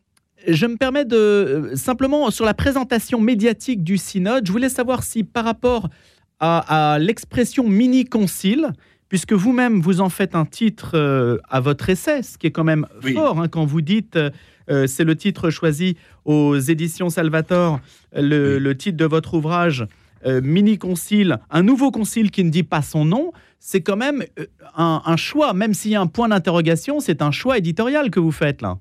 Je 0.46 0.66
me 0.66 0.76
permets 0.76 1.04
de 1.04 1.16
euh, 1.16 1.76
simplement 1.76 2.30
sur 2.30 2.44
la 2.44 2.54
présentation 2.54 3.20
médiatique 3.20 3.84
du 3.84 3.96
synode, 3.96 4.46
je 4.46 4.52
voulais 4.52 4.68
savoir 4.68 5.04
si 5.04 5.24
par 5.24 5.44
rapport 5.44 5.88
à, 6.40 6.98
l'expression 7.00 7.68
mini-concile, 7.68 8.72
puisque 9.08 9.32
vous-même 9.32 9.80
vous 9.80 10.00
en 10.00 10.08
faites 10.08 10.34
un 10.34 10.44
titre 10.44 11.40
à 11.48 11.60
votre 11.60 11.88
essai, 11.88 12.24
ce 12.24 12.36
qui 12.36 12.48
est 12.48 12.50
quand 12.50 12.64
même 12.64 12.84
fort 13.14 13.40
hein, 13.40 13.46
quand 13.46 13.64
vous 13.64 13.80
dites, 13.80 14.18
c'est 14.66 15.04
le 15.04 15.14
titre 15.14 15.50
choisi 15.50 15.96
aux 16.24 16.58
éditions 16.58 17.10
Salvator, 17.10 17.78
le, 18.12 18.58
le 18.58 18.76
titre 18.76 18.96
de 18.96 19.04
votre 19.04 19.34
ouvrage 19.34 19.86
euh, 20.26 20.40
mini-concile, 20.42 21.38
un 21.50 21.62
nouveau 21.62 21.90
concile 21.90 22.30
qui 22.30 22.44
ne 22.44 22.50
dit 22.50 22.62
pas 22.62 22.82
son 22.82 23.04
nom, 23.04 23.32
c'est 23.58 23.80
quand 23.80 23.96
même 23.96 24.24
euh, 24.38 24.46
un, 24.76 25.16
choix, 25.16 25.52
même 25.54 25.74
s'il 25.74 25.92
y 25.92 25.94
a 25.94 26.00
un 26.00 26.06
point 26.06 26.28
d'interrogation, 26.28 27.00
c'est 27.00 27.22
un 27.22 27.30
choix 27.30 27.58
éditorial 27.58 28.10
que 28.10 28.20
vous 28.20 28.32
faites 28.32 28.62
là. 28.62 28.78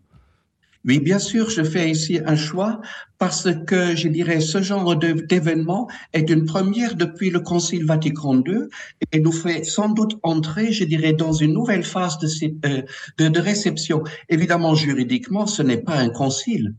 Oui, 0.83 1.00
bien 1.00 1.19
sûr, 1.19 1.51
je 1.51 1.63
fais 1.63 1.91
ici 1.91 2.19
un 2.25 2.36
choix 2.36 2.81
parce 3.19 3.48
que, 3.67 3.95
je 3.95 4.07
dirais, 4.07 4.39
ce 4.39 4.63
genre 4.63 4.95
d'événement 4.95 5.88
est 6.13 6.27
une 6.31 6.45
première 6.45 6.95
depuis 6.95 7.29
le 7.29 7.39
Concile 7.39 7.86
Vatican 7.86 8.41
II 8.43 8.63
et 9.12 9.19
nous 9.19 9.31
fait 9.31 9.63
sans 9.63 9.89
doute 9.89 10.17
entrer, 10.24 10.71
je 10.71 10.83
dirais, 10.83 11.13
dans 11.13 11.33
une 11.33 11.53
nouvelle 11.53 11.83
phase 11.83 12.17
de, 12.17 12.27
euh, 12.65 12.81
de, 13.19 13.27
de 13.27 13.39
réception. 13.39 14.03
Évidemment, 14.29 14.74
juridiquement, 14.74 15.45
ce 15.45 15.62
n'est 15.62 15.77
pas 15.77 15.98
un 15.98 16.10
concile. 16.10 16.74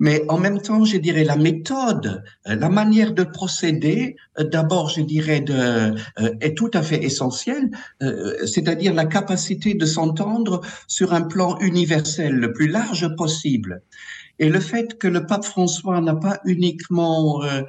Mais 0.00 0.24
en 0.28 0.38
même 0.38 0.60
temps, 0.60 0.84
je 0.84 0.96
dirais 0.96 1.24
la 1.24 1.36
méthode, 1.36 2.22
euh, 2.46 2.54
la 2.54 2.68
manière 2.68 3.12
de 3.12 3.24
procéder, 3.24 4.16
euh, 4.38 4.44
d'abord, 4.44 4.90
je 4.90 5.00
dirais, 5.00 5.40
de, 5.40 5.94
est 6.40 6.56
tout 6.56 6.70
à 6.74 6.82
fait 6.82 7.02
essentielle, 7.02 7.70
c'est-à-dire 8.46 8.94
la 8.94 9.06
capacité 9.06 9.74
de 9.74 9.86
s'entendre 9.86 10.60
sur 10.86 11.12
un 11.12 11.22
plan 11.22 11.58
universel 11.58 12.34
le 12.34 12.52
plus 12.52 12.68
large 12.68 13.14
possible. 13.16 13.82
Et 14.38 14.48
le 14.48 14.60
fait 14.60 14.98
que 14.98 15.08
le 15.08 15.26
pape 15.26 15.44
François 15.44 16.00
n'a 16.00 16.14
pas 16.14 16.40
uniquement 16.44 17.42
euh, 17.42 17.62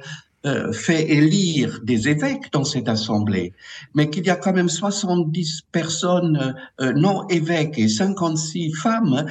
euh, 0.46 0.72
fait 0.72 1.10
élire 1.10 1.80
des 1.82 2.08
évêques 2.08 2.52
dans 2.52 2.64
cette 2.64 2.88
assemblée, 2.88 3.52
mais 3.94 4.08
qu'il 4.10 4.24
y 4.24 4.30
a 4.30 4.36
quand 4.36 4.52
même 4.52 4.68
70 4.68 5.62
personnes 5.70 6.54
euh, 6.80 6.92
non 6.92 7.26
évêques 7.28 7.78
et 7.78 7.88
56 7.88 8.72
femmes, 8.74 9.26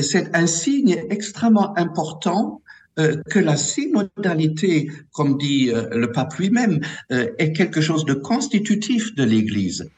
c'est 0.00 0.34
un 0.34 0.46
signe 0.46 1.04
extrêmement 1.10 1.76
important 1.76 2.62
que 2.96 3.38
la 3.38 3.56
synodalité, 3.56 4.90
comme 5.12 5.38
dit 5.38 5.70
le 5.92 6.10
pape 6.10 6.34
lui-même, 6.34 6.80
est 7.10 7.52
quelque 7.52 7.80
chose 7.80 8.04
de 8.04 8.14
constitutif 8.14 9.14
de 9.14 9.22
l'Église. 9.22 9.88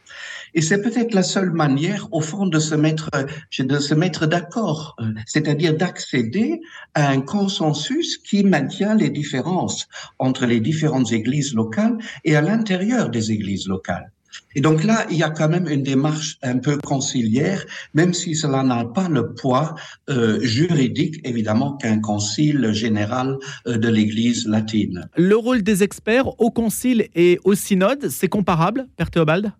Et 0.55 0.63
c'est 0.63 0.83
peut-être 0.83 1.15
la 1.15 1.23
seule 1.23 1.51
manière, 1.51 2.09
au 2.13 2.21
fond, 2.21 2.47
de 2.47 2.59
se 2.59 2.75
mettre, 2.75 3.11
de 3.59 3.79
se 3.79 3.95
mettre 3.95 4.27
d'accord, 4.27 4.97
euh, 5.01 5.13
c'est-à-dire 5.27 5.77
d'accéder 5.77 6.61
à 6.95 7.09
un 7.09 7.21
consensus 7.21 8.19
qui 8.19 8.45
maintient 8.45 8.95
les 8.95 9.11
différences 9.11 9.89
entre 10.19 10.47
les 10.47 10.61
différentes 10.61 11.13
églises 11.13 11.55
locales 11.55 11.99
et 12.25 12.37
à 12.37 12.41
l'intérieur 12.41 13.11
des 13.11 13.33
églises 13.33 13.67
locales. 13.67 14.11
Et 14.55 14.61
donc 14.61 14.85
là, 14.85 15.07
il 15.11 15.17
y 15.17 15.23
a 15.23 15.31
quand 15.31 15.49
même 15.49 15.69
une 15.69 15.83
démarche 15.83 16.39
un 16.43 16.59
peu 16.59 16.77
conciliaire, 16.79 17.65
même 17.95 18.13
si 18.15 18.35
cela 18.35 18.63
n'a 18.63 18.85
pas 18.85 19.09
le 19.09 19.35
poids 19.35 19.75
euh, 20.09 20.41
juridique, 20.41 21.21
évidemment, 21.25 21.77
qu'un 21.77 22.01
concile 22.01 22.73
général 22.73 23.37
euh, 23.67 23.77
de 23.77 23.89
l'Église 23.89 24.47
latine. 24.47 25.09
Le 25.17 25.37
rôle 25.37 25.63
des 25.63 25.83
experts 25.83 26.29
au 26.41 26.51
concile 26.51 27.09
et 27.15 27.39
au 27.45 27.55
synode, 27.55 28.09
c'est 28.09 28.29
comparable, 28.29 28.87
Père 28.97 29.11
Théobald? 29.11 29.53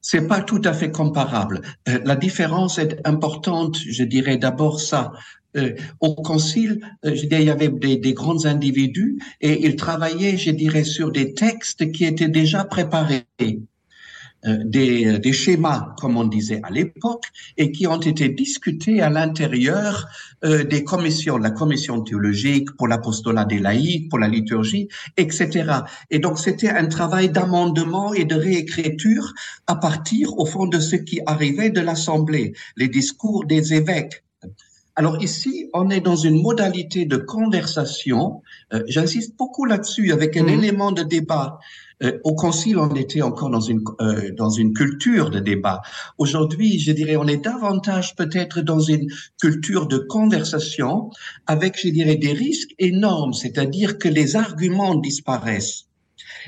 C'est 0.00 0.26
pas 0.26 0.40
tout 0.40 0.62
à 0.64 0.72
fait 0.72 0.90
comparable. 0.90 1.62
Euh, 1.88 1.98
la 2.04 2.16
différence 2.16 2.78
est 2.78 3.00
importante, 3.06 3.76
je 3.78 4.04
dirais 4.04 4.36
d'abord 4.36 4.80
ça. 4.80 5.12
Euh, 5.56 5.74
au 6.00 6.14
concile, 6.14 6.80
euh, 7.04 7.14
je 7.14 7.26
dirais, 7.26 7.42
il 7.42 7.46
y 7.46 7.50
avait 7.50 7.68
des, 7.68 7.96
des, 7.96 8.12
grands 8.12 8.44
individus 8.44 9.18
et 9.40 9.66
ils 9.66 9.76
travaillaient, 9.76 10.36
je 10.36 10.50
dirais, 10.50 10.84
sur 10.84 11.10
des 11.10 11.32
textes 11.32 11.90
qui 11.90 12.04
étaient 12.04 12.28
déjà 12.28 12.64
préparés. 12.64 13.24
Euh, 14.46 14.58
des, 14.64 15.04
euh, 15.06 15.18
des, 15.18 15.32
schémas, 15.32 15.96
comme 16.00 16.16
on 16.16 16.22
disait 16.22 16.60
à 16.62 16.70
l'époque, 16.70 17.24
et 17.56 17.72
qui 17.72 17.88
ont 17.88 17.98
été 17.98 18.28
discutés 18.28 19.02
à 19.02 19.10
l'intérieur 19.10 20.06
euh, 20.44 20.62
des 20.62 20.84
commissions, 20.84 21.38
la 21.38 21.50
commission 21.50 22.02
théologique, 22.02 22.70
pour 22.76 22.86
l'apostolat 22.86 23.44
des 23.46 23.58
laïcs, 23.58 24.08
pour 24.08 24.20
la 24.20 24.28
liturgie, 24.28 24.86
etc. 25.16 25.72
Et 26.10 26.20
donc 26.20 26.38
c'était 26.38 26.68
un 26.68 26.86
travail 26.86 27.30
d'amendement 27.30 28.14
et 28.14 28.24
de 28.24 28.36
réécriture 28.36 29.34
à 29.66 29.74
partir, 29.74 30.38
au 30.38 30.46
fond, 30.46 30.66
de 30.66 30.78
ce 30.78 30.94
qui 30.94 31.20
arrivait 31.26 31.70
de 31.70 31.80
l'Assemblée, 31.80 32.52
les 32.76 32.86
discours 32.86 33.44
des 33.44 33.74
évêques. 33.74 34.22
Alors 34.94 35.20
ici, 35.20 35.68
on 35.74 35.90
est 35.90 36.00
dans 36.00 36.16
une 36.16 36.42
modalité 36.42 37.06
de 37.06 37.16
conversation. 37.16 38.42
J'insiste 38.86 39.36
beaucoup 39.36 39.64
là-dessus, 39.64 40.12
avec 40.12 40.36
un 40.36 40.44
mmh. 40.44 40.48
élément 40.48 40.92
de 40.92 41.02
débat 41.02 41.58
euh, 42.02 42.18
au 42.24 42.34
Concile, 42.34 42.78
on 42.78 42.94
était 42.94 43.22
encore 43.22 43.50
dans 43.50 43.60
une 43.60 43.82
euh, 44.00 44.32
dans 44.36 44.50
une 44.50 44.72
culture 44.72 45.30
de 45.30 45.40
débat. 45.40 45.80
Aujourd'hui, 46.18 46.78
je 46.78 46.92
dirais, 46.92 47.16
on 47.16 47.26
est 47.26 47.44
davantage 47.44 48.14
peut-être 48.14 48.60
dans 48.60 48.80
une 48.80 49.08
culture 49.40 49.86
de 49.86 49.98
conversation, 49.98 51.10
avec, 51.46 51.80
je 51.80 51.88
dirais, 51.88 52.16
des 52.16 52.32
risques 52.32 52.74
énormes, 52.78 53.32
c'est-à-dire 53.32 53.98
que 53.98 54.08
les 54.08 54.36
arguments 54.36 54.94
disparaissent. 54.94 55.88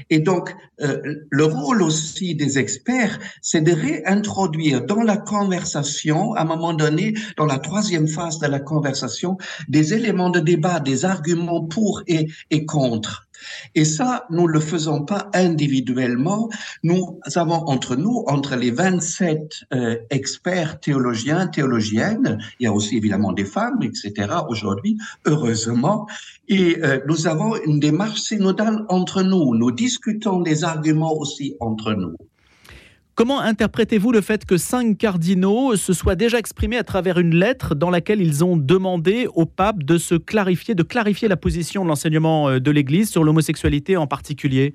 Et 0.09 0.21
donc, 0.21 0.55
euh, 0.81 1.01
le 1.31 1.45
rôle 1.45 1.83
aussi 1.83 2.35
des 2.35 2.59
experts, 2.59 3.19
c'est 3.43 3.61
de 3.61 3.73
réintroduire 3.73 4.85
dans 4.85 5.03
la 5.03 5.17
conversation, 5.17 6.35
à 6.35 6.43
un 6.43 6.45
moment 6.45 6.73
donné, 6.73 7.15
dans 7.37 7.47
la 7.47 7.59
troisième 7.59 8.09
phase 8.09 8.39
de 8.39 8.47
la 8.47 8.61
conversation, 8.61 9.37
des 9.69 9.95
éléments 9.95 10.31
de 10.31 10.41
débat, 10.41 10.81
des 10.81 11.05
arguments 11.05 11.65
pour 11.65 12.03
et, 12.07 12.29
et 12.51 12.65
contre. 12.65 13.29
Et 13.75 13.85
ça, 13.85 14.27
nous 14.31 14.47
ne 14.47 14.53
le 14.53 14.61
faisons 14.61 15.05
pas 15.05 15.31
individuellement. 15.35 16.49
Nous 16.83 17.19
avons 17.37 17.67
entre 17.67 17.97
nous, 17.97 18.25
entre 18.27 18.57
les 18.57 18.71
27 18.71 19.67
euh, 19.73 19.97
experts 20.11 20.81
théologiens, 20.81 21.47
théologiennes, 21.47 22.39
il 22.59 22.65
y 22.65 22.67
a 22.67 22.73
aussi 22.73 22.97
évidemment 22.97 23.33
des 23.33 23.45
femmes, 23.45 23.83
etc. 23.83 24.29
aujourd'hui, 24.49 24.99
heureusement, 25.27 26.07
et 26.49 26.79
euh, 26.83 27.01
nous 27.07 27.27
avons 27.29 27.57
une 27.65 27.81
démarche 27.81 28.21
synodale 28.21 28.85
entre 28.89 29.23
nous. 29.23 29.55
Nous 29.55 29.71
discutons 29.71 30.41
les 30.41 30.65
arguments 30.65 31.15
aussi 31.15 31.57
entre 31.61 31.93
nous. 31.93 32.17
Comment 33.21 33.43
interprétez-vous 33.43 34.13
le 34.13 34.23
fait 34.23 34.47
que 34.47 34.57
cinq 34.57 34.97
cardinaux 34.97 35.77
se 35.77 35.93
soient 35.93 36.15
déjà 36.15 36.39
exprimés 36.39 36.79
à 36.79 36.85
travers 36.85 37.19
une 37.19 37.35
lettre 37.35 37.75
dans 37.75 37.91
laquelle 37.91 38.23
ils 38.23 38.43
ont 38.47 38.57
demandé 38.57 39.29
au 39.35 39.45
pape 39.45 39.83
de 39.83 39.99
se 39.99 40.15
clarifier, 40.15 40.75
de 40.75 40.83
clarifier 40.83 41.29
la 41.29 41.37
position 41.37 41.85
de 41.85 41.89
l'enseignement 41.89 42.49
euh, 42.49 42.61
de 42.61 42.71
l'Église 42.71 43.11
sur 43.11 43.23
l'homosexualité 43.23 43.99
en 43.99 44.07
particulier? 44.07 44.75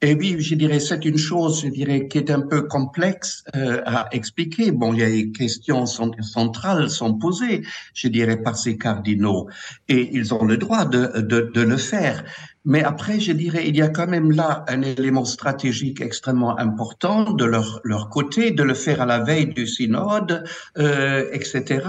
Et 0.00 0.14
oui, 0.14 0.36
je 0.38 0.54
dirais, 0.54 0.78
c'est 0.78 1.04
une 1.04 1.18
chose, 1.18 1.62
je 1.62 1.68
dirais, 1.68 2.06
qui 2.06 2.18
est 2.18 2.30
un 2.30 2.42
peu 2.42 2.62
complexe 2.62 3.42
euh, 3.56 3.82
à 3.84 4.08
expliquer. 4.12 4.70
Bon, 4.70 4.94
il 4.94 5.00
y 5.00 5.02
a 5.02 5.08
des 5.08 5.32
questions 5.32 5.86
centrales 5.86 6.88
sont 6.88 7.14
posées, 7.14 7.62
je 7.94 8.06
dirais, 8.06 8.36
par 8.36 8.56
ces 8.56 8.78
cardinaux, 8.78 9.48
et 9.88 10.10
ils 10.12 10.32
ont 10.32 10.44
le 10.44 10.56
droit 10.56 10.84
de, 10.84 11.20
de, 11.20 11.50
de 11.52 11.60
le 11.62 11.76
faire. 11.76 12.24
Mais 12.64 12.84
après, 12.84 13.18
je 13.18 13.32
dirais, 13.32 13.66
il 13.66 13.76
y 13.76 13.82
a 13.82 13.88
quand 13.88 14.06
même 14.06 14.30
là 14.30 14.64
un 14.68 14.82
élément 14.82 15.24
stratégique 15.24 16.00
extrêmement 16.00 16.56
important 16.58 17.32
de 17.32 17.44
leur, 17.44 17.80
leur 17.82 18.08
côté, 18.08 18.52
de 18.52 18.62
le 18.62 18.74
faire 18.74 19.00
à 19.00 19.06
la 19.06 19.18
veille 19.18 19.46
du 19.46 19.66
synode, 19.66 20.44
euh, 20.76 21.28
etc. 21.32 21.86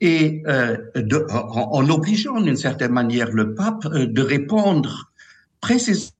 Et 0.00 0.42
euh, 0.48 0.78
de, 0.96 1.26
en, 1.30 1.74
en, 1.74 1.90
obligeant 1.90 2.40
d'une 2.40 2.56
certaine 2.56 2.92
manière 2.92 3.30
le 3.30 3.54
pape 3.54 3.84
euh, 3.86 4.06
de 4.06 4.22
répondre 4.22 5.12
précisément 5.60 6.16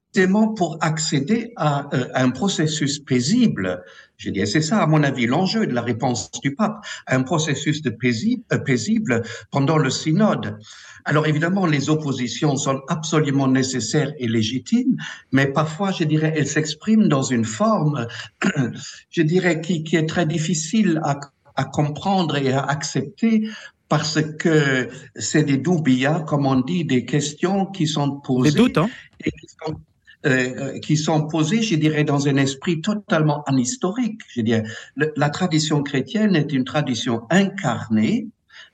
pour 0.55 0.77
accéder 0.81 1.53
à, 1.55 1.87
euh, 1.93 2.07
un 2.13 2.31
processus 2.31 2.99
paisible. 2.99 3.81
Je 4.17 4.29
dis, 4.29 4.45
c'est 4.45 4.61
ça, 4.61 4.81
à 4.81 4.87
mon 4.87 5.03
avis, 5.03 5.25
l'enjeu 5.25 5.65
de 5.65 5.73
la 5.73 5.81
réponse 5.81 6.29
du 6.43 6.53
pape, 6.53 6.85
un 7.07 7.23
processus 7.23 7.81
de 7.81 7.89
paisible, 7.89 8.43
euh, 8.51 8.57
paisible 8.57 9.23
pendant 9.51 9.77
le 9.77 9.89
synode. 9.89 10.57
Alors 11.05 11.25
évidemment, 11.25 11.65
les 11.65 11.89
oppositions 11.89 12.55
sont 12.57 12.81
absolument 12.87 13.47
nécessaires 13.47 14.13
et 14.19 14.27
légitimes, 14.27 14.97
mais 15.31 15.47
parfois, 15.47 15.91
je 15.91 16.03
dirais, 16.03 16.33
elles 16.35 16.47
s'expriment 16.47 17.07
dans 17.07 17.23
une 17.23 17.45
forme, 17.45 18.05
je 19.09 19.21
dirais, 19.23 19.61
qui, 19.61 19.83
qui 19.83 19.95
est 19.95 20.07
très 20.07 20.25
difficile 20.25 20.99
à, 21.03 21.19
à 21.55 21.63
comprendre 21.63 22.37
et 22.37 22.51
à 22.51 22.61
accepter 22.61 23.49
parce 23.89 24.21
que 24.21 24.87
c'est 25.15 25.43
des 25.43 25.57
doubillas, 25.57 26.21
comme 26.21 26.45
on 26.45 26.61
dit, 26.61 26.85
des 26.85 27.03
questions 27.03 27.65
qui 27.65 27.87
sont 27.87 28.21
posées. 28.21 28.51
Des 28.51 28.57
doutes, 28.57 28.77
hein 28.77 28.89
et 29.25 29.31
qui 29.31 29.47
sont 29.47 29.79
euh, 30.25 30.79
qui 30.79 30.97
sont 30.97 31.27
posées, 31.27 31.61
je 31.61 31.75
dirais, 31.75 32.03
dans 32.03 32.27
un 32.27 32.35
esprit 32.37 32.81
totalement 32.81 33.43
anhistorique. 33.45 34.21
Je 34.29 34.41
dirais, 34.41 34.63
la 34.95 35.29
tradition 35.29 35.83
chrétienne 35.83 36.35
est 36.35 36.51
une 36.51 36.63
tradition 36.63 37.23
incarnée, 37.29 38.27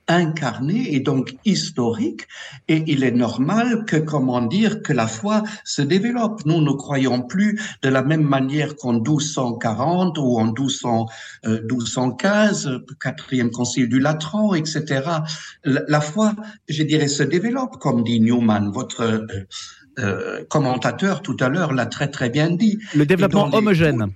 incarnée 0.08 0.94
et 0.94 1.00
donc 1.00 1.36
historique, 1.46 2.28
et 2.68 2.84
il 2.88 3.04
est 3.04 3.12
normal 3.12 3.86
que, 3.86 3.98
comment 3.98 4.42
dire, 4.42 4.82
que 4.82 4.94
la 4.94 5.08
foi 5.08 5.44
se 5.66 5.82
développe. 5.82 6.46
Nous 6.46 6.62
ne 6.62 6.72
croyons 6.72 7.22
plus 7.22 7.60
de 7.82 7.90
la 7.90 8.02
même 8.04 8.24
manière 8.24 8.76
qu'en 8.76 8.94
1240 8.94 10.18
ou 10.18 10.38
en 10.38 10.46
1200, 10.46 11.08
euh, 11.46 11.62
1215, 11.62 12.84
quatrième 13.02 13.52
concile 13.52 13.90
du 13.90 14.00
Latran, 14.00 14.54
etc. 14.56 15.04
La, 15.64 15.82
la, 15.88 16.02
foi, 16.02 16.36
je 16.70 16.84
dirais, 16.84 17.08
se 17.08 17.24
développe, 17.24 17.78
comme 17.78 18.04
dit 18.04 18.20
Newman, 18.20 18.72
votre 18.72 19.02
euh, 19.02 19.26
euh, 20.00 20.44
commentateur 20.48 21.22
tout 21.22 21.38
à 21.40 21.50
l'heure 21.50 21.74
l'a 21.74 21.86
très 21.86 22.08
très 22.08 22.30
bien 22.30 22.52
dit. 22.52 22.78
Le 22.96 23.06
développement 23.06 23.50
homogène. 23.54 24.08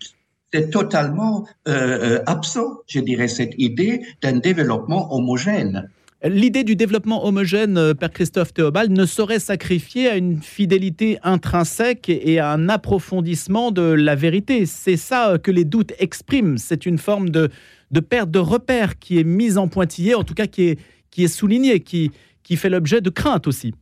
C'est 0.54 0.70
totalement 0.70 1.48
euh, 1.68 2.18
euh, 2.20 2.24
absent, 2.26 2.82
je 2.88 3.00
dirais, 3.00 3.28
cette 3.28 3.54
idée 3.58 4.02
d'un 4.22 4.38
développement 4.38 5.14
homogène. 5.16 5.90
L'idée 6.24 6.64
du 6.64 6.76
développement 6.76 7.26
homogène, 7.26 7.96
Père 7.96 8.12
Christophe 8.12 8.54
Théobald, 8.54 8.92
ne 8.92 9.08
saurait 9.08 9.40
sacrifier 9.40 10.08
à 10.08 10.18
une 10.18 10.40
fidélité 10.40 11.18
intrinsèque 11.24 12.10
et 12.10 12.38
à 12.38 12.52
un 12.52 12.70
approfondissement 12.70 13.72
de 13.72 13.82
la 13.82 14.14
vérité. 14.14 14.68
C'est 14.68 14.98
ça 14.98 15.38
que 15.42 15.50
les 15.50 15.66
doutes 15.66 15.94
expriment. 15.98 16.60
C'est 16.60 16.86
une 16.86 17.00
forme 17.00 17.30
de, 17.30 17.50
de 17.90 18.00
perte 18.02 18.30
de 18.30 18.38
repères 18.38 19.00
qui 19.00 19.20
est 19.20 19.24
mise 19.24 19.58
en 19.58 19.68
pointillé, 19.68 20.14
en 20.14 20.24
tout 20.24 20.36
cas 20.36 20.46
qui 20.46 20.64
est, 20.64 20.80
qui 21.10 21.24
est 21.24 21.28
soulignée, 21.28 21.80
qui, 21.80 22.12
qui 22.44 22.56
fait 22.56 22.70
l'objet 22.70 23.02
de 23.02 23.10
craintes 23.10 23.48
aussi. 23.48 23.74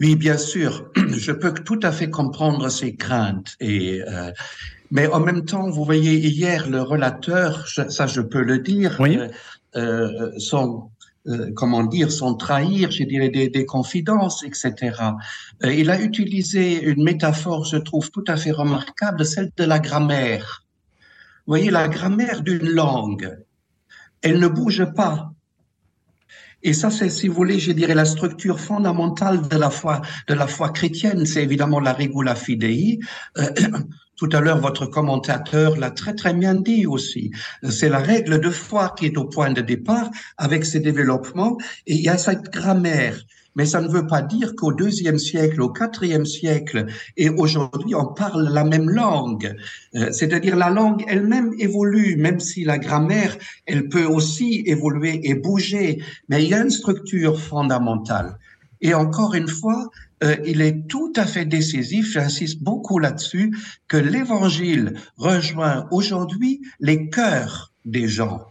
Oui, 0.00 0.16
bien 0.16 0.38
sûr, 0.38 0.90
je 0.96 1.32
peux 1.32 1.52
tout 1.52 1.80
à 1.82 1.92
fait 1.92 2.10
comprendre 2.10 2.68
ces 2.68 2.96
craintes. 2.96 3.56
Et, 3.60 4.02
euh, 4.02 4.32
mais 4.90 5.06
en 5.08 5.20
même 5.20 5.44
temps, 5.44 5.68
vous 5.70 5.84
voyez, 5.84 6.14
hier, 6.18 6.68
le 6.68 6.82
relateur, 6.82 7.66
ça 7.68 8.06
je 8.06 8.20
peux 8.20 8.42
le 8.42 8.58
dire, 8.58 8.96
oui. 9.00 9.18
euh, 9.18 9.28
euh, 9.76 10.32
son, 10.38 10.90
euh, 11.26 11.50
comment 11.54 11.84
dire, 11.84 12.10
sans 12.10 12.34
trahir, 12.34 12.90
je 12.90 13.04
dirais, 13.04 13.28
des, 13.28 13.48
des 13.48 13.66
confidences, 13.66 14.42
etc. 14.44 14.96
Euh, 15.64 15.72
il 15.72 15.90
a 15.90 16.00
utilisé 16.00 16.82
une 16.82 17.02
métaphore, 17.04 17.64
je 17.66 17.76
trouve, 17.76 18.10
tout 18.10 18.24
à 18.28 18.36
fait 18.36 18.50
remarquable, 18.52 19.24
celle 19.26 19.50
de 19.56 19.64
la 19.64 19.78
grammaire. 19.78 20.64
Vous 21.46 21.52
voyez, 21.52 21.70
la 21.70 21.88
grammaire 21.88 22.42
d'une 22.42 22.68
langue, 22.68 23.38
elle 24.22 24.38
ne 24.40 24.48
bouge 24.48 24.84
pas. 24.96 25.32
Et 26.62 26.72
ça, 26.72 26.90
c'est, 26.90 27.08
si 27.08 27.28
vous 27.28 27.34
voulez, 27.34 27.58
je 27.58 27.72
dirais, 27.72 27.94
la 27.94 28.04
structure 28.04 28.58
fondamentale 28.58 29.46
de 29.48 29.56
la 29.56 29.70
foi, 29.70 30.02
de 30.26 30.34
la 30.34 30.46
foi 30.46 30.70
chrétienne. 30.70 31.24
C'est 31.24 31.42
évidemment 31.42 31.80
la 31.80 31.92
regula 31.92 32.34
fidei. 32.34 32.98
Euh, 33.38 33.48
tout 34.16 34.28
à 34.32 34.40
l'heure, 34.40 34.58
votre 34.58 34.86
commentateur 34.86 35.76
l'a 35.76 35.92
très 35.92 36.14
très 36.14 36.34
bien 36.34 36.56
dit 36.56 36.86
aussi. 36.86 37.30
C'est 37.70 37.88
la 37.88 38.00
règle 38.00 38.40
de 38.40 38.50
foi 38.50 38.94
qui 38.98 39.06
est 39.06 39.16
au 39.16 39.26
point 39.26 39.52
de 39.52 39.60
départ 39.60 40.10
avec 40.36 40.64
ses 40.64 40.80
développements 40.80 41.56
et 41.86 41.94
il 41.94 42.00
y 42.00 42.08
a 42.08 42.18
cette 42.18 42.50
grammaire. 42.52 43.16
Mais 43.56 43.66
ça 43.66 43.80
ne 43.80 43.88
veut 43.88 44.06
pas 44.06 44.22
dire 44.22 44.54
qu'au 44.54 44.72
deuxième 44.72 45.18
siècle, 45.18 45.60
au 45.60 45.68
quatrième 45.68 46.26
siècle 46.26 46.86
et 47.16 47.28
aujourd'hui, 47.28 47.94
on 47.94 48.06
parle 48.06 48.48
la 48.52 48.64
même 48.64 48.88
langue. 48.88 49.56
Euh, 49.94 50.12
c'est-à-dire 50.12 50.56
la 50.56 50.70
langue 50.70 51.04
elle-même 51.08 51.52
évolue, 51.58 52.16
même 52.16 52.40
si 52.40 52.64
la 52.64 52.78
grammaire, 52.78 53.36
elle 53.66 53.88
peut 53.88 54.04
aussi 54.04 54.62
évoluer 54.66 55.20
et 55.28 55.34
bouger. 55.34 56.02
Mais 56.28 56.44
il 56.44 56.50
y 56.50 56.54
a 56.54 56.62
une 56.62 56.70
structure 56.70 57.40
fondamentale. 57.40 58.38
Et 58.80 58.94
encore 58.94 59.34
une 59.34 59.48
fois, 59.48 59.90
euh, 60.22 60.36
il 60.44 60.60
est 60.60 60.86
tout 60.88 61.12
à 61.16 61.26
fait 61.26 61.44
décisif, 61.44 62.12
j'insiste 62.12 62.62
beaucoup 62.62 62.98
là-dessus, 62.98 63.56
que 63.88 63.96
l'Évangile 63.96 64.94
rejoint 65.16 65.86
aujourd'hui 65.90 66.60
les 66.80 67.08
cœurs 67.08 67.72
des 67.84 68.08
gens. 68.08 68.46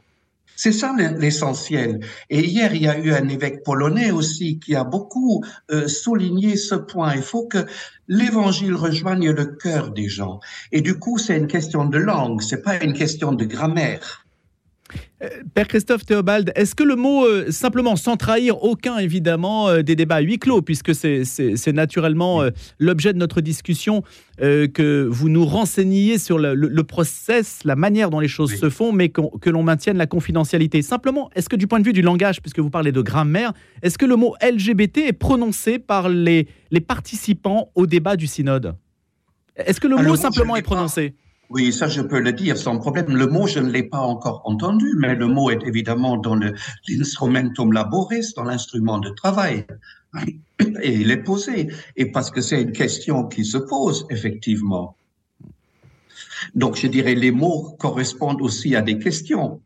C'est 0.58 0.72
ça 0.72 0.94
l'essentiel. 0.98 2.00
Et 2.32 2.44
hier, 2.44 2.74
il 2.74 2.82
y 2.82 2.88
a 2.88 2.98
eu 2.98 3.14
un 3.14 3.30
évêque 3.30 3.64
polonais 3.64 4.10
aussi 4.10 4.60
qui 4.60 4.76
a 4.76 4.84
beaucoup 4.84 5.44
euh, 5.70 5.88
souligné 5.88 6.58
ce 6.58 6.74
point. 6.74 7.14
Il 7.14 7.22
faut 7.22 7.48
que 7.48 7.60
l'évangile 8.08 8.74
rejoigne 8.74 9.30
le 9.30 9.46
cœur 9.46 9.92
des 9.92 10.10
gens. 10.10 10.40
Et 10.72 10.82
du 10.82 10.98
coup, 10.98 11.20
c'est 11.20 11.38
une 11.38 11.46
question 11.46 11.86
de 11.86 12.00
langue, 12.00 12.42
c'est 12.42 12.64
pas 12.64 12.84
une 12.84 12.94
question 12.94 13.34
de 13.34 13.46
grammaire. 13.46 14.27
Euh, 15.24 15.30
Père 15.54 15.68
Christophe 15.68 16.06
Théobald, 16.06 16.52
est-ce 16.56 16.76
que 16.76 16.84
le 16.84 16.96
mot, 16.96 17.26
euh, 17.26 17.52
simplement 17.52 17.96
sans 17.96 18.18
trahir 18.18 18.64
aucun 18.64 18.98
évidemment 18.98 19.68
euh, 19.68 19.82
des 19.82 19.96
débats 19.96 20.16
à 20.16 20.22
huis 20.22 20.38
clos, 20.38 20.62
puisque 20.62 20.94
c'est 20.94 21.74
naturellement 21.74 22.44
euh, 22.44 22.52
l'objet 22.80 23.14
de 23.14 23.18
notre 23.18 23.42
discussion, 23.42 24.04
que 24.40 25.08
vous 25.10 25.30
nous 25.30 25.46
renseigniez 25.46 26.20
sur 26.20 26.38
le, 26.38 26.54
le, 26.54 26.68
le, 26.68 26.84
process, 26.84 27.62
la 27.66 27.76
manière 27.76 28.12
dont 28.12 28.20
les 28.20 28.28
choses 28.28 28.52
oui. 28.52 28.60
se 28.60 28.70
font, 28.70 28.92
mais 28.92 29.10
qu 29.10 29.22
que 29.42 29.50
l'on 29.50 29.64
maintienne 29.64 29.98
la 29.98 30.06
confidentialité? 30.06 30.84
Simplement, 30.84 31.32
est-ce 31.34 31.50
que 31.50 31.56
du 31.56 31.66
point 31.66 31.80
de 31.80 31.86
vue 31.86 31.94
du 31.94 32.04
langage, 32.04 32.40
puisque 32.40 32.60
vous 32.60 32.70
parlez 32.70 32.92
de 32.92 33.02
grammaire, 33.02 33.54
est-ce 33.82 33.98
que 33.98 34.06
le 34.06 34.16
mot 34.16 34.36
LGBT 34.44 35.00
est 35.00 35.14
prononcé 35.14 35.80
par 35.80 36.08
les, 36.08 36.48
les 36.70 36.82
participants 36.82 37.72
au 37.74 37.88
débat 37.88 38.16
du 38.16 38.28
synode? 38.28 38.76
Est-ce 39.56 39.80
que 39.80 39.88
le 39.88 39.98
Alors, 39.98 40.12
mot 40.12 40.16
simplement 40.16 40.56
est 40.56 40.62
prononcé? 40.62 41.10
pas. 41.10 41.27
Oui, 41.50 41.72
ça 41.72 41.88
je 41.88 42.02
peux 42.02 42.20
le 42.20 42.34
dire 42.34 42.58
sans 42.58 42.78
problème. 42.78 43.16
Le 43.16 43.28
mot, 43.28 43.48
je 43.48 43.60
ne 43.60 43.70
l'ai 43.70 43.84
pas 43.84 44.00
encore 44.00 44.42
entendu, 44.44 44.94
mais 44.98 45.16
le 45.16 45.28
mot 45.28 45.50
est 45.50 45.64
évidemment 45.66 46.18
dans 46.18 46.36
l'instrumentum 46.36 47.72
laboris, 47.72 48.34
dans 48.34 48.44
l'instrument 48.44 49.00
de 49.00 49.10
travail. 49.10 49.66
Et 50.82 50.94
il 50.94 51.12
est 51.12 51.24
posé. 51.24 51.70
Et 51.96 52.12
parce 52.12 52.32
que 52.32 52.42
c'est 52.42 52.62
une 52.62 52.74
question 52.74 53.26
qui 53.28 53.46
se 53.46 53.58
pose, 53.58 54.06
effectivement. 54.10 54.96
Donc 56.54 56.76
je 56.76 56.88
dirais 56.88 57.16
les 57.16 57.32
mots 57.32 57.76
correspondent 57.80 58.42
aussi 58.42 58.76
à 58.76 58.82
des 58.82 59.00
questions. 59.00 59.62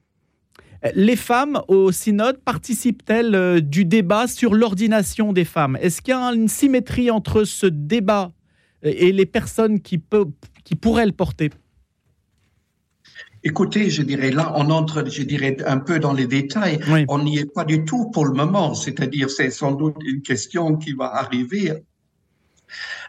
Les 0.95 1.15
femmes 1.15 1.61
au 1.67 1.91
synode 1.91 2.37
participent-elles 2.37 3.35
euh, 3.35 3.59
du 3.61 3.85
débat 3.85 4.27
sur 4.27 4.55
l'ordination 4.55 5.31
des 5.31 5.45
femmes? 5.45 5.77
Est-ce 5.79 6.01
qu'il 6.01 6.13
y 6.13 6.17
a 6.17 6.33
une 6.33 6.47
symétrie 6.47 7.11
entre 7.11 7.43
ce 7.43 7.67
débat 7.67 8.31
et 8.81 9.11
les 9.11 9.27
personnes 9.27 9.79
qui, 9.79 10.01
qui 10.63 10.75
pourraient 10.75 11.05
le 11.05 11.11
porter? 11.11 11.51
Écoutez, 13.43 13.89
je 13.89 14.03
dirais 14.03 14.29
là, 14.29 14.53
on 14.55 14.69
entre, 14.69 15.09
je 15.09 15.23
dirais, 15.23 15.57
un 15.65 15.79
peu 15.79 15.99
dans 15.99 16.13
les 16.13 16.27
détails. 16.27 16.79
Oui. 16.89 17.05
On 17.07 17.19
n'y 17.23 17.39
est 17.39 17.51
pas 17.51 17.65
du 17.65 17.83
tout 17.85 18.11
pour 18.11 18.25
le 18.25 18.33
moment. 18.33 18.75
C'est-à-dire, 18.75 19.29
c'est 19.29 19.49
sans 19.49 19.71
doute 19.71 19.95
une 20.05 20.21
question 20.21 20.75
qui 20.77 20.93
va 20.93 21.15
arriver 21.15 21.73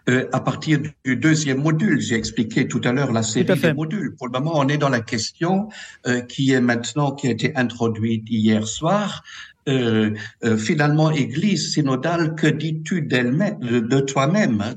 euh, 0.08 0.26
à 0.32 0.40
partir 0.40 0.80
du 1.04 1.16
deuxième 1.16 1.62
module. 1.62 2.00
J'ai 2.00 2.16
expliqué 2.16 2.66
tout 2.66 2.80
à 2.84 2.92
l'heure 2.92 3.12
la 3.12 3.22
série 3.22 3.60
des 3.60 3.74
modules. 3.74 4.16
Pour 4.16 4.28
le 4.28 4.32
moment, 4.32 4.52
on 4.56 4.68
est 4.68 4.78
dans 4.78 4.88
la 4.88 5.00
question 5.00 5.68
euh, 6.06 6.22
qui 6.22 6.52
est 6.52 6.62
maintenant, 6.62 7.12
qui 7.12 7.28
a 7.28 7.30
été 7.30 7.54
introduite 7.54 8.24
hier 8.28 8.66
soir. 8.66 9.22
Euh, 9.68 10.10
euh 10.44 10.56
finalement, 10.56 11.10
Église 11.10 11.74
synodale, 11.74 12.34
que 12.34 12.46
dis-tu 12.46 13.02
d'elle-même, 13.02 13.58
de, 13.60 13.80
de 13.80 14.00
toi-même 14.00 14.60
hein? 14.60 14.74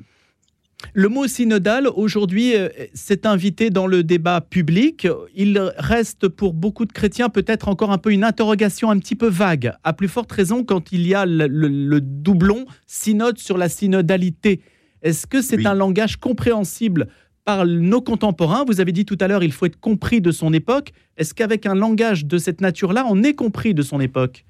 Le 0.94 1.10
mot 1.10 1.28
synodal, 1.28 1.88
aujourd'hui, 1.88 2.56
euh, 2.56 2.70
s'est 2.94 3.26
invité 3.28 3.70
dans 3.70 3.88
le 3.88 4.04
débat 4.04 4.42
public. 4.42 5.08
Il 5.36 5.60
reste 5.78 6.28
pour 6.28 6.54
beaucoup 6.54 6.86
de 6.86 6.94
chrétiens 6.94 7.30
peut-être 7.30 7.68
encore 7.68 7.92
un 7.92 7.98
peu 7.98 8.12
une 8.12 8.24
interrogation 8.24 8.90
un 8.90 9.00
petit 9.00 9.16
peu 9.16 9.28
vague, 9.28 9.74
à 9.84 9.94
plus 9.94 10.08
forte 10.08 10.32
raison 10.32 10.64
quand 10.64 10.92
il 10.92 11.06
y 11.08 11.14
a 11.14 11.26
le, 11.26 11.48
le, 11.48 11.68
le 11.68 12.02
doublon 12.02 12.66
synode 12.88 13.38
sur 13.38 13.58
la 13.58 13.70
synodalité. 13.70 14.62
Est-ce 15.02 15.28
que 15.28 15.42
c'est 15.42 15.58
oui. 15.58 15.68
un 15.68 15.76
langage 15.76 16.18
compréhensible 16.18 17.08
par 17.44 17.66
nos 17.66 18.02
contemporains? 18.02 18.66
Vous 18.66 18.82
avez 18.82 18.92
dit 18.92 19.06
tout 19.06 19.18
à 19.20 19.28
l'heure, 19.28 19.44
il 19.44 19.52
faut 19.52 19.66
être 19.66 19.80
compris 19.80 20.22
de 20.22 20.32
son 20.32 20.54
époque. 20.54 20.94
Est-ce 21.18 21.34
qu'avec 21.34 21.66
un 21.66 21.76
langage 21.76 22.26
de 22.26 22.38
cette 22.38 22.62
nature-là, 22.62 23.06
on 23.10 23.22
est 23.24 23.34
compris 23.34 23.74
de 23.74 23.82
son 23.82 24.00
époque? 24.00 24.46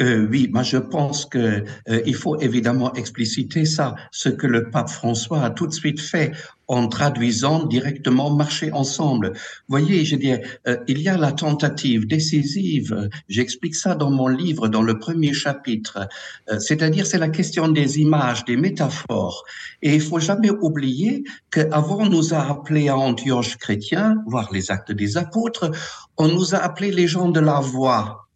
Euh, 0.00 0.26
oui, 0.30 0.48
moi 0.52 0.62
je 0.62 0.76
pense 0.76 1.26
que 1.26 1.64
euh, 1.88 2.02
il 2.06 2.14
faut 2.14 2.38
évidemment 2.40 2.92
expliciter 2.94 3.64
ça, 3.64 3.94
ce 4.10 4.28
que 4.28 4.46
le 4.46 4.70
pape 4.70 4.88
François 4.88 5.42
a 5.42 5.50
tout 5.50 5.66
de 5.66 5.72
suite 5.72 6.00
fait 6.00 6.32
en 6.68 6.86
traduisant 6.86 7.64
directement 7.64 8.30
marcher 8.30 8.70
ensemble. 8.72 9.32
Voyez, 9.68 10.04
je 10.04 10.16
dis, 10.16 10.32
euh, 10.66 10.76
il 10.86 11.00
y 11.00 11.08
a 11.08 11.16
la 11.16 11.32
tentative 11.32 12.06
décisive. 12.06 13.08
J'explique 13.28 13.74
ça 13.74 13.94
dans 13.94 14.10
mon 14.10 14.28
livre, 14.28 14.68
dans 14.68 14.82
le 14.82 14.98
premier 14.98 15.32
chapitre. 15.32 16.06
Euh, 16.50 16.58
C'est-à-dire, 16.58 17.06
c'est 17.06 17.18
la 17.18 17.30
question 17.30 17.68
des 17.68 17.98
images, 17.98 18.44
des 18.44 18.56
métaphores. 18.56 19.44
Et 19.80 19.94
il 19.94 20.02
faut 20.02 20.20
jamais 20.20 20.50
oublier 20.50 21.24
qu'avant, 21.50 22.00
on 22.00 22.08
nous 22.10 22.34
a 22.34 22.50
appelés 22.50 22.88
à 22.88 22.96
Antioche 22.96 23.56
chrétien, 23.56 24.16
voir 24.26 24.50
les 24.52 24.70
actes 24.70 24.92
des 24.92 25.16
apôtres, 25.16 25.70
on 26.18 26.28
nous 26.28 26.54
a 26.54 26.58
appelés 26.58 26.92
les 26.92 27.06
gens 27.06 27.30
de 27.30 27.40
la 27.40 27.60
voix 27.60 28.27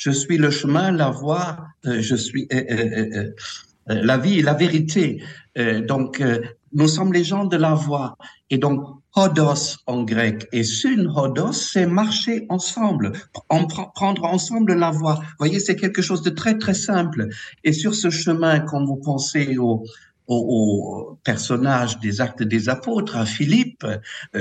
je 0.00 0.10
suis 0.10 0.38
le 0.38 0.50
chemin, 0.50 0.92
la 0.92 1.10
voie, 1.10 1.58
euh, 1.84 2.00
je 2.00 2.16
suis 2.16 2.48
euh, 2.54 2.64
euh, 2.72 3.30
la 3.86 4.16
vie 4.16 4.38
et 4.38 4.42
la 4.42 4.54
vérité. 4.54 5.22
donc, 5.88 6.22
nous 6.72 6.88
sommes 6.88 7.12
les 7.12 7.24
gens 7.24 7.44
de 7.44 7.56
la 7.56 7.74
voie. 7.74 8.16
Et 8.48 8.56
donc, 8.56 8.80
hodos 9.14 9.76
en 9.86 10.04
grec 10.04 10.48
et 10.52 10.64
sun 10.64 11.12
hodos, 11.14 11.52
c'est 11.52 11.86
marcher 11.86 12.46
ensemble, 12.48 13.12
en 13.50 13.66
prendre 13.66 14.24
ensemble 14.24 14.72
la 14.74 14.90
voie. 14.90 15.16
Vous 15.16 15.40
voyez, 15.44 15.60
c'est 15.60 15.76
quelque 15.76 16.02
chose 16.02 16.22
de 16.22 16.30
très, 16.30 16.56
très 16.56 16.78
simple. 16.90 17.28
Et 17.64 17.72
sur 17.72 17.94
ce 17.94 18.08
chemin, 18.08 18.60
quand 18.60 18.84
vous 18.84 18.96
pensez 18.96 19.58
au, 19.58 19.84
au, 20.28 21.18
personnage 21.24 21.98
des 21.98 22.22
actes 22.22 22.44
des 22.44 22.68
apôtres, 22.68 23.16
à 23.16 23.26
Philippe, 23.26 23.84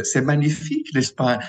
c'est 0.04 0.22
magnifique, 0.22 0.94
n'est-ce 0.94 1.14
pas? 1.14 1.40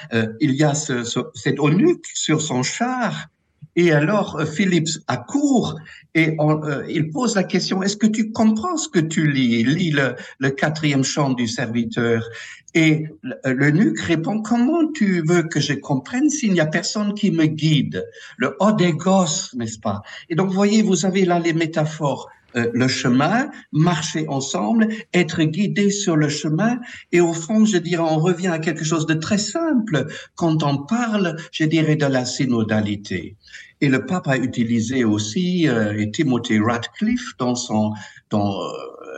Il 0.41 0.53
y 0.53 0.65
a 0.65 0.75
ce, 0.75 1.05
ce, 1.05 1.21
cet 1.35 1.61
eunuque 1.61 2.07
sur 2.15 2.41
son 2.41 2.63
char 2.63 3.29
et 3.77 3.93
alors, 3.93 4.37
euh, 4.37 4.47
Philippe 4.47 4.89
accourt 5.07 5.79
et 6.15 6.37
euh, 6.41 6.85
il 6.89 7.11
pose 7.11 7.37
la 7.37 7.45
question, 7.45 7.83
est-ce 7.83 7.97
que 7.97 8.07
tu 8.07 8.33
comprends 8.33 8.77
ce 8.77 8.89
que 8.89 8.99
tu 8.99 9.31
lis? 9.31 9.63
Lis 9.63 9.91
le, 9.93 10.17
le 10.39 10.51
quatrième 10.51 11.05
chant 11.05 11.31
du 11.31 11.47
serviteur. 11.47 12.29
Et 12.75 13.07
l'eunuque 13.45 14.01
répond, 14.01 14.43
comment 14.43 14.87
tu 14.93 15.23
veux 15.27 15.43
que 15.43 15.59
je 15.59 15.73
comprenne 15.73 16.31
s'il 16.31 16.53
n'y 16.53 16.61
a 16.61 16.67
personne 16.67 17.15
qui 17.15 17.33
me 17.33 17.47
guide? 17.47 18.07
Le 18.37 18.57
odégos, 18.61 19.55
n'est-ce 19.55 19.79
pas? 19.79 20.03
Et 20.29 20.37
donc, 20.37 20.51
voyez, 20.51 20.83
vous 20.83 21.05
avez 21.05 21.25
là 21.25 21.41
les 21.41 21.53
métaphores 21.53 22.29
euh, 22.57 22.71
le 22.73 22.89
chemin, 22.89 23.51
marcher 23.73 24.27
ensemble, 24.29 24.89
être 25.15 25.43
guidé 25.43 25.91
sur 25.91 26.17
le 26.17 26.29
chemin. 26.29 26.79
Et 27.13 27.21
au 27.21 27.33
fond, 27.33 27.65
je 27.65 27.79
dirais, 27.79 28.03
on 28.03 28.19
revient 28.19 28.49
à 28.49 28.59
quelque 28.59 28.85
chose 28.85 29.07
de 29.07 29.15
très 29.15 29.39
simple 29.39 30.07
quand 30.35 30.63
on 30.63 30.79
parle, 30.79 31.37
je 31.53 31.65
dirais, 31.65 31.97
de 31.97 32.07
la 32.07 32.25
synodalité. 32.25 33.37
Et 33.81 33.89
le 33.89 34.05
pape 34.05 34.29
a 34.29 34.37
utilisé 34.37 35.05
aussi, 35.05 35.69
euh, 35.69 35.99
et 35.99 36.11
Timothy 36.11 36.59
Radcliffe, 36.59 37.37
dans 37.39 37.55
son, 37.55 37.93
dans, 38.29 38.61
euh, 38.61 38.67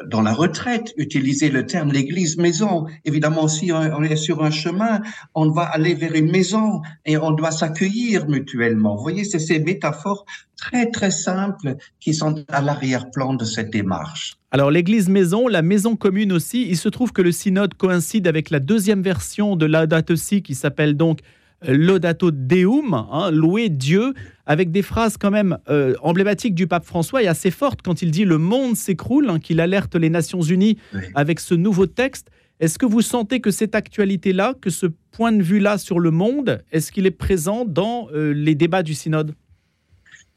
dans 0.08 0.22
la 0.22 0.32
retraite, 0.32 0.92
utiliser 0.96 1.50
le 1.50 1.66
terme 1.66 1.92
l'église 1.92 2.36
maison. 2.36 2.86
Évidemment, 3.04 3.48
si 3.48 3.72
on 3.72 4.02
est 4.02 4.16
sur 4.16 4.42
un 4.42 4.50
chemin, 4.50 5.00
on 5.34 5.50
va 5.50 5.62
aller 5.62 5.94
vers 5.94 6.14
une 6.14 6.30
maison 6.30 6.80
et 7.04 7.16
on 7.16 7.30
doit 7.30 7.50
s'accueillir 7.50 8.28
mutuellement. 8.28 8.96
Vous 8.96 9.02
voyez, 9.02 9.24
c'est 9.24 9.38
ces 9.38 9.58
métaphores 9.58 10.24
très 10.56 10.90
très 10.90 11.10
simples 11.10 11.76
qui 12.00 12.14
sont 12.14 12.44
à 12.48 12.60
l'arrière-plan 12.60 13.34
de 13.34 13.44
cette 13.44 13.70
démarche. 13.70 14.36
Alors 14.50 14.70
l'église 14.70 15.08
maison, 15.08 15.48
la 15.48 15.62
maison 15.62 15.96
commune 15.96 16.32
aussi, 16.32 16.66
il 16.68 16.76
se 16.76 16.88
trouve 16.88 17.12
que 17.12 17.22
le 17.22 17.32
synode 17.32 17.74
coïncide 17.74 18.26
avec 18.28 18.50
la 18.50 18.60
deuxième 18.60 19.02
version 19.02 19.56
de 19.56 19.66
Laudato 19.66 20.14
Si 20.14 20.42
qui 20.42 20.54
s'appelle 20.54 20.96
donc 20.96 21.20
Laudato 21.66 22.31
Deum, 22.31 22.94
hein, 22.94 23.31
louer 23.31 23.68
Dieu, 23.68 24.14
avec 24.46 24.70
des 24.70 24.83
phrases 24.83 25.16
quand 25.16 25.31
même 25.31 25.59
euh, 25.68 25.94
emblématiques 26.03 26.55
du 26.55 26.66
pape 26.66 26.85
François 26.85 27.22
et 27.22 27.27
assez 27.27 27.51
fortes 27.51 27.81
quand 27.83 28.03
il 28.03 28.11
dit 28.11 28.25
le 28.25 28.38
monde 28.38 28.77
s'écroule, 28.77 29.31
hein, 29.31 29.38
qu'il 29.38 29.61
alerte 29.61 29.94
les 29.94 30.11
Nations 30.11 30.42
Unies 30.42 30.79
avec 31.14 31.40
ce 31.40 31.55
nouveau 31.55 31.87
texte. 31.87 32.31
Est-ce 32.61 32.79
que 32.79 32.87
vous 32.87 33.03
sentez 33.03 33.40
que 33.40 33.51
cette 33.51 33.75
actualité-là, 33.75 34.55
que 34.61 34.70
ce 34.70 34.87
point 35.11 35.33
de 35.33 35.42
vue-là 35.42 35.79
sur 35.79 35.98
le 35.98 36.11
monde, 36.11 36.62
est-ce 36.70 36.92
qu'il 36.92 37.07
est 37.07 37.11
présent 37.11 37.64
dans 37.64 38.09
euh, 38.14 38.33
les 38.33 38.55
débats 38.55 38.83
du 38.83 38.94
synode? 38.94 39.35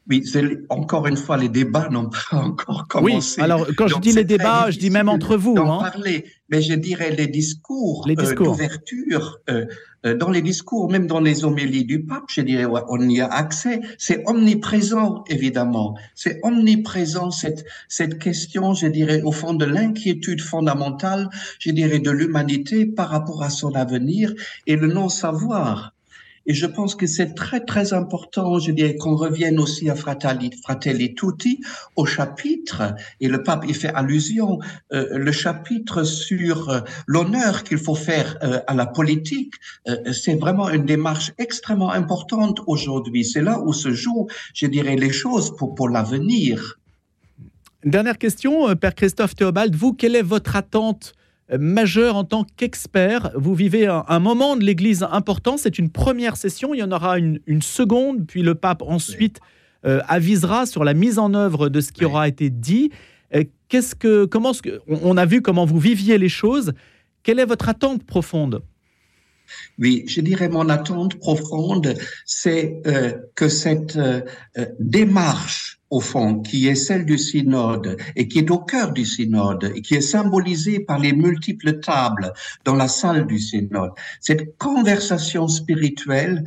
Oui, 0.08 0.24
encore 0.68 1.06
une 1.08 1.16
fois, 1.16 1.36
les 1.36 1.48
débats 1.48 1.88
n'ont 1.90 2.10
pas 2.10 2.36
encore 2.36 2.86
commencé. 2.88 3.40
Oui, 3.40 3.44
alors 3.44 3.66
quand 3.76 3.88
je 3.88 3.98
dis 3.98 4.12
les 4.12 4.24
débats, 4.24 4.70
je 4.70 4.78
dis 4.78 4.90
même 4.90 5.08
entre 5.08 5.36
vous. 5.36 5.56
Hein. 5.58 5.78
parler, 5.80 6.24
mais 6.48 6.62
je 6.62 6.74
dirais 6.74 7.10
les 7.10 7.26
discours, 7.26 8.04
les 8.06 8.14
euh, 8.14 8.22
discours. 8.22 8.46
d'ouverture, 8.46 9.38
euh, 9.50 9.66
euh, 10.04 10.14
dans 10.16 10.30
les 10.30 10.42
discours, 10.42 10.90
même 10.90 11.08
dans 11.08 11.20
les 11.20 11.44
homélies 11.44 11.84
du 11.84 12.04
pape, 12.04 12.24
je 12.28 12.40
dirais, 12.40 12.66
on 12.88 13.08
y 13.08 13.20
a 13.20 13.26
accès. 13.26 13.80
C'est 13.98 14.22
omniprésent, 14.26 15.24
évidemment. 15.28 15.96
C'est 16.14 16.38
omniprésent 16.44 17.32
cette 17.32 17.64
cette 17.88 18.18
question, 18.18 18.74
je 18.74 18.86
dirais, 18.86 19.22
au 19.22 19.32
fond 19.32 19.54
de 19.54 19.64
l'inquiétude 19.64 20.40
fondamentale, 20.40 21.30
je 21.58 21.70
dirais, 21.70 21.98
de 21.98 22.10
l'humanité 22.12 22.86
par 22.86 23.08
rapport 23.08 23.42
à 23.42 23.50
son 23.50 23.74
avenir 23.74 24.32
et 24.68 24.76
le 24.76 24.86
non-savoir. 24.86 25.95
Et 26.46 26.54
je 26.54 26.66
pense 26.66 26.94
que 26.94 27.06
c'est 27.06 27.34
très, 27.34 27.60
très 27.60 27.92
important, 27.92 28.58
je 28.58 28.70
dirais, 28.70 28.96
qu'on 28.96 29.16
revienne 29.16 29.58
aussi 29.58 29.90
à 29.90 29.96
Fratelli, 29.96 31.14
Tutti, 31.14 31.60
au 31.96 32.06
chapitre, 32.06 32.94
et 33.20 33.28
le 33.28 33.42
pape 33.42 33.64
y 33.68 33.74
fait 33.74 33.88
allusion, 33.88 34.60
euh, 34.92 35.18
le 35.18 35.32
chapitre 35.32 36.04
sur 36.04 36.70
euh, 36.70 36.80
l'honneur 37.06 37.64
qu'il 37.64 37.78
faut 37.78 37.94
faire 37.94 38.38
euh, 38.42 38.60
à 38.66 38.74
la 38.74 38.86
politique. 38.86 39.54
c'est 40.12 40.34
vraiment 40.34 40.68
une 40.70 40.84
démarche 40.84 41.32
extrêmement 41.38 41.90
importante 41.90 42.60
aujourd'hui. 42.66 43.24
C'est 43.24 43.42
là 43.42 43.60
où 43.60 43.72
se 43.72 43.90
jouent, 43.92 44.28
je 44.54 44.66
dirais, 44.66 44.96
les 44.96 45.12
choses 45.12 45.54
pour, 45.56 45.74
pour 45.74 45.88
l'avenir. 45.88 46.78
Dernière 47.84 48.18
question, 48.18 48.74
Père 48.76 48.94
Christophe 48.94 49.34
Théobald, 49.34 49.74
vous, 49.74 49.92
quelle 49.92 50.16
est 50.16 50.22
votre 50.22 50.56
attente 50.56 51.14
majeur 51.58 52.16
en 52.16 52.24
tant 52.24 52.44
qu'expert. 52.56 53.30
Vous 53.34 53.54
vivez 53.54 53.86
un, 53.86 54.18
moment 54.18 54.56
de 54.56 54.64
l'Église 54.64 55.06
important. 55.10 55.56
C'est 55.56 55.78
une 55.78 55.90
première 55.90 56.36
session. 56.36 56.74
Il 56.74 56.78
y 56.78 56.82
en 56.82 56.92
aura 56.92 57.18
une, 57.18 57.62
seconde, 57.62 58.26
puis 58.26 58.42
le 58.42 58.54
pape 58.54 58.82
ensuite 58.82 59.40
euh, 59.84 60.00
avisera 60.08 60.66
sur 60.66 60.84
la 60.84 60.94
mise 60.94 61.18
en 61.18 61.34
œuvre 61.34 61.68
de 61.68 61.80
ce 61.80 61.92
qui 61.92 62.04
aura 62.04 62.28
été 62.28 62.50
dit. 62.50 62.90
Euh, 63.34 63.44
qu'est-ce 63.68 63.94
que, 63.94 64.24
comment, 64.24 64.52
on 64.88 65.16
a 65.16 65.26
vu 65.26 65.42
comment 65.42 65.64
vous 65.64 65.78
viviez 65.78 66.18
les 66.18 66.28
choses. 66.28 66.72
Quelle 67.22 67.38
est 67.38 67.44
votre 67.44 67.68
attente 67.68 68.04
profonde? 68.04 68.62
Oui, 69.78 70.04
je 70.08 70.20
dirais 70.20 70.48
mon 70.48 70.68
attente 70.68 71.16
profonde, 71.20 71.94
c'est 72.24 72.82
euh, 72.86 73.12
que 73.36 73.48
cette 73.48 73.96
démarche, 74.80 75.75
au 75.90 76.00
fond, 76.00 76.40
qui 76.40 76.66
est 76.66 76.74
celle 76.74 77.04
du 77.04 77.18
synode 77.18 77.96
et 78.16 78.26
qui 78.28 78.40
est 78.40 78.50
au 78.50 78.58
cœur 78.58 78.92
du 78.92 79.04
synode 79.04 79.72
et 79.74 79.82
qui 79.82 79.94
est 79.94 80.00
symbolisée 80.00 80.80
par 80.80 80.98
les 80.98 81.12
multiples 81.12 81.78
tables 81.80 82.32
dans 82.64 82.74
la 82.74 82.88
salle 82.88 83.26
du 83.26 83.38
synode, 83.38 83.92
cette 84.20 84.56
conversation 84.58 85.46
spirituelle 85.48 86.44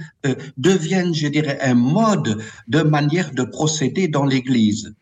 devienne, 0.57 1.13
je 1.13 1.27
dirais, 1.27 1.59
un 1.61 1.75
mode 1.75 2.41
de 2.67 2.81
manière 2.81 3.31
de 3.31 3.43
procéder 3.43 4.07
dans 4.07 4.25
l'Église. 4.25 4.93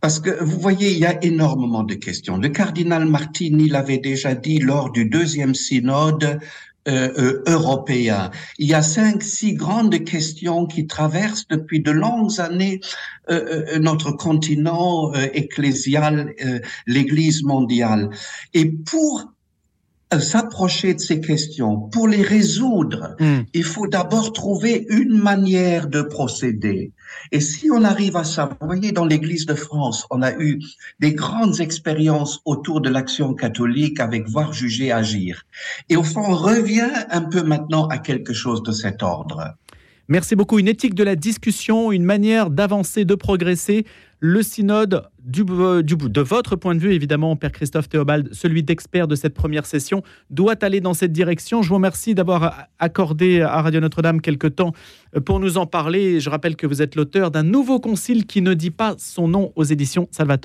Parce 0.00 0.20
que 0.20 0.42
vous 0.44 0.60
voyez, 0.60 0.92
il 0.92 0.98
y 0.98 1.06
a 1.06 1.22
énormément 1.24 1.82
de 1.82 1.94
questions. 1.94 2.36
Le 2.36 2.50
cardinal 2.50 3.06
Martini 3.06 3.68
l'avait 3.68 3.98
déjà 3.98 4.34
dit 4.34 4.58
lors 4.58 4.92
du 4.92 5.06
deuxième 5.06 5.54
synode, 5.54 6.38
euh, 6.88 7.12
euh, 7.18 7.42
européen. 7.48 8.30
Il 8.58 8.68
y 8.68 8.74
a 8.74 8.82
cinq, 8.82 9.22
six 9.22 9.54
grandes 9.54 10.04
questions 10.04 10.66
qui 10.66 10.86
traversent 10.86 11.48
depuis 11.48 11.80
de 11.80 11.90
longues 11.90 12.40
années 12.40 12.80
euh, 13.28 13.64
euh 13.74 13.78
notre 13.78 14.12
continent 14.12 15.12
euh, 15.14 15.26
ecclésial, 15.32 16.32
l'Église 16.86 17.42
mondiale. 17.42 18.10
Et 18.54 18.66
pour 18.70 19.35
s'approcher 20.20 20.94
de 20.94 21.00
ces 21.00 21.20
questions, 21.20 21.78
pour 21.78 22.06
les 22.06 22.22
résoudre, 22.22 23.16
hmm. 23.18 23.40
il 23.52 23.64
faut 23.64 23.88
d'abord 23.88 24.32
trouver 24.32 24.86
une 24.88 25.18
manière 25.18 25.88
de 25.88 26.02
procéder. 26.02 26.92
Et 27.32 27.40
si 27.40 27.70
on 27.72 27.82
arrive 27.84 28.16
à 28.16 28.24
ça, 28.24 28.48
vous 28.60 28.66
voyez, 28.66 28.92
dans 28.92 29.04
l'Église 29.04 29.46
de 29.46 29.54
France, 29.54 30.06
on 30.10 30.22
a 30.22 30.32
eu 30.32 30.60
des 31.00 31.12
grandes 31.12 31.60
expériences 31.60 32.40
autour 32.44 32.80
de 32.80 32.88
l'action 32.88 33.34
catholique 33.34 34.00
avec 34.00 34.28
voir, 34.28 34.52
juger, 34.52 34.92
agir. 34.92 35.42
Et 35.88 35.96
au 35.96 36.04
fond, 36.04 36.22
on 36.26 36.34
revient 36.34 36.90
un 37.10 37.22
peu 37.22 37.42
maintenant 37.42 37.88
à 37.88 37.98
quelque 37.98 38.32
chose 38.32 38.62
de 38.62 38.72
cet 38.72 39.02
ordre. 39.02 39.56
Merci 40.08 40.36
beaucoup. 40.36 40.60
Une 40.60 40.68
éthique 40.68 40.94
de 40.94 41.02
la 41.02 41.16
discussion, 41.16 41.90
une 41.90 42.04
manière 42.04 42.50
d'avancer, 42.50 43.04
de 43.04 43.16
progresser. 43.16 43.84
Le 44.18 44.42
synode, 44.42 45.08
de 45.24 46.20
votre 46.22 46.56
point 46.56 46.74
de 46.74 46.80
vue, 46.80 46.94
évidemment, 46.94 47.36
Père 47.36 47.52
Christophe 47.52 47.88
Théobald, 47.88 48.32
celui 48.32 48.62
d'expert 48.62 49.06
de 49.08 49.14
cette 49.14 49.34
première 49.34 49.66
session, 49.66 50.02
doit 50.30 50.54
aller 50.62 50.80
dans 50.80 50.94
cette 50.94 51.12
direction. 51.12 51.60
Je 51.62 51.68
vous 51.68 51.74
remercie 51.74 52.14
d'avoir 52.14 52.68
accordé 52.78 53.42
à 53.42 53.60
Radio 53.60 53.80
Notre-Dame 53.80 54.20
quelques 54.22 54.56
temps 54.56 54.72
pour 55.26 55.38
nous 55.38 55.58
en 55.58 55.66
parler. 55.66 56.20
Je 56.20 56.30
rappelle 56.30 56.56
que 56.56 56.66
vous 56.66 56.80
êtes 56.80 56.94
l'auteur 56.94 57.30
d'un 57.30 57.42
nouveau 57.42 57.78
concile 57.78 58.26
qui 58.26 58.40
ne 58.40 58.54
dit 58.54 58.70
pas 58.70 58.94
son 58.98 59.28
nom 59.28 59.52
aux 59.54 59.64
éditions 59.64 60.08
Salvatore. 60.12 60.44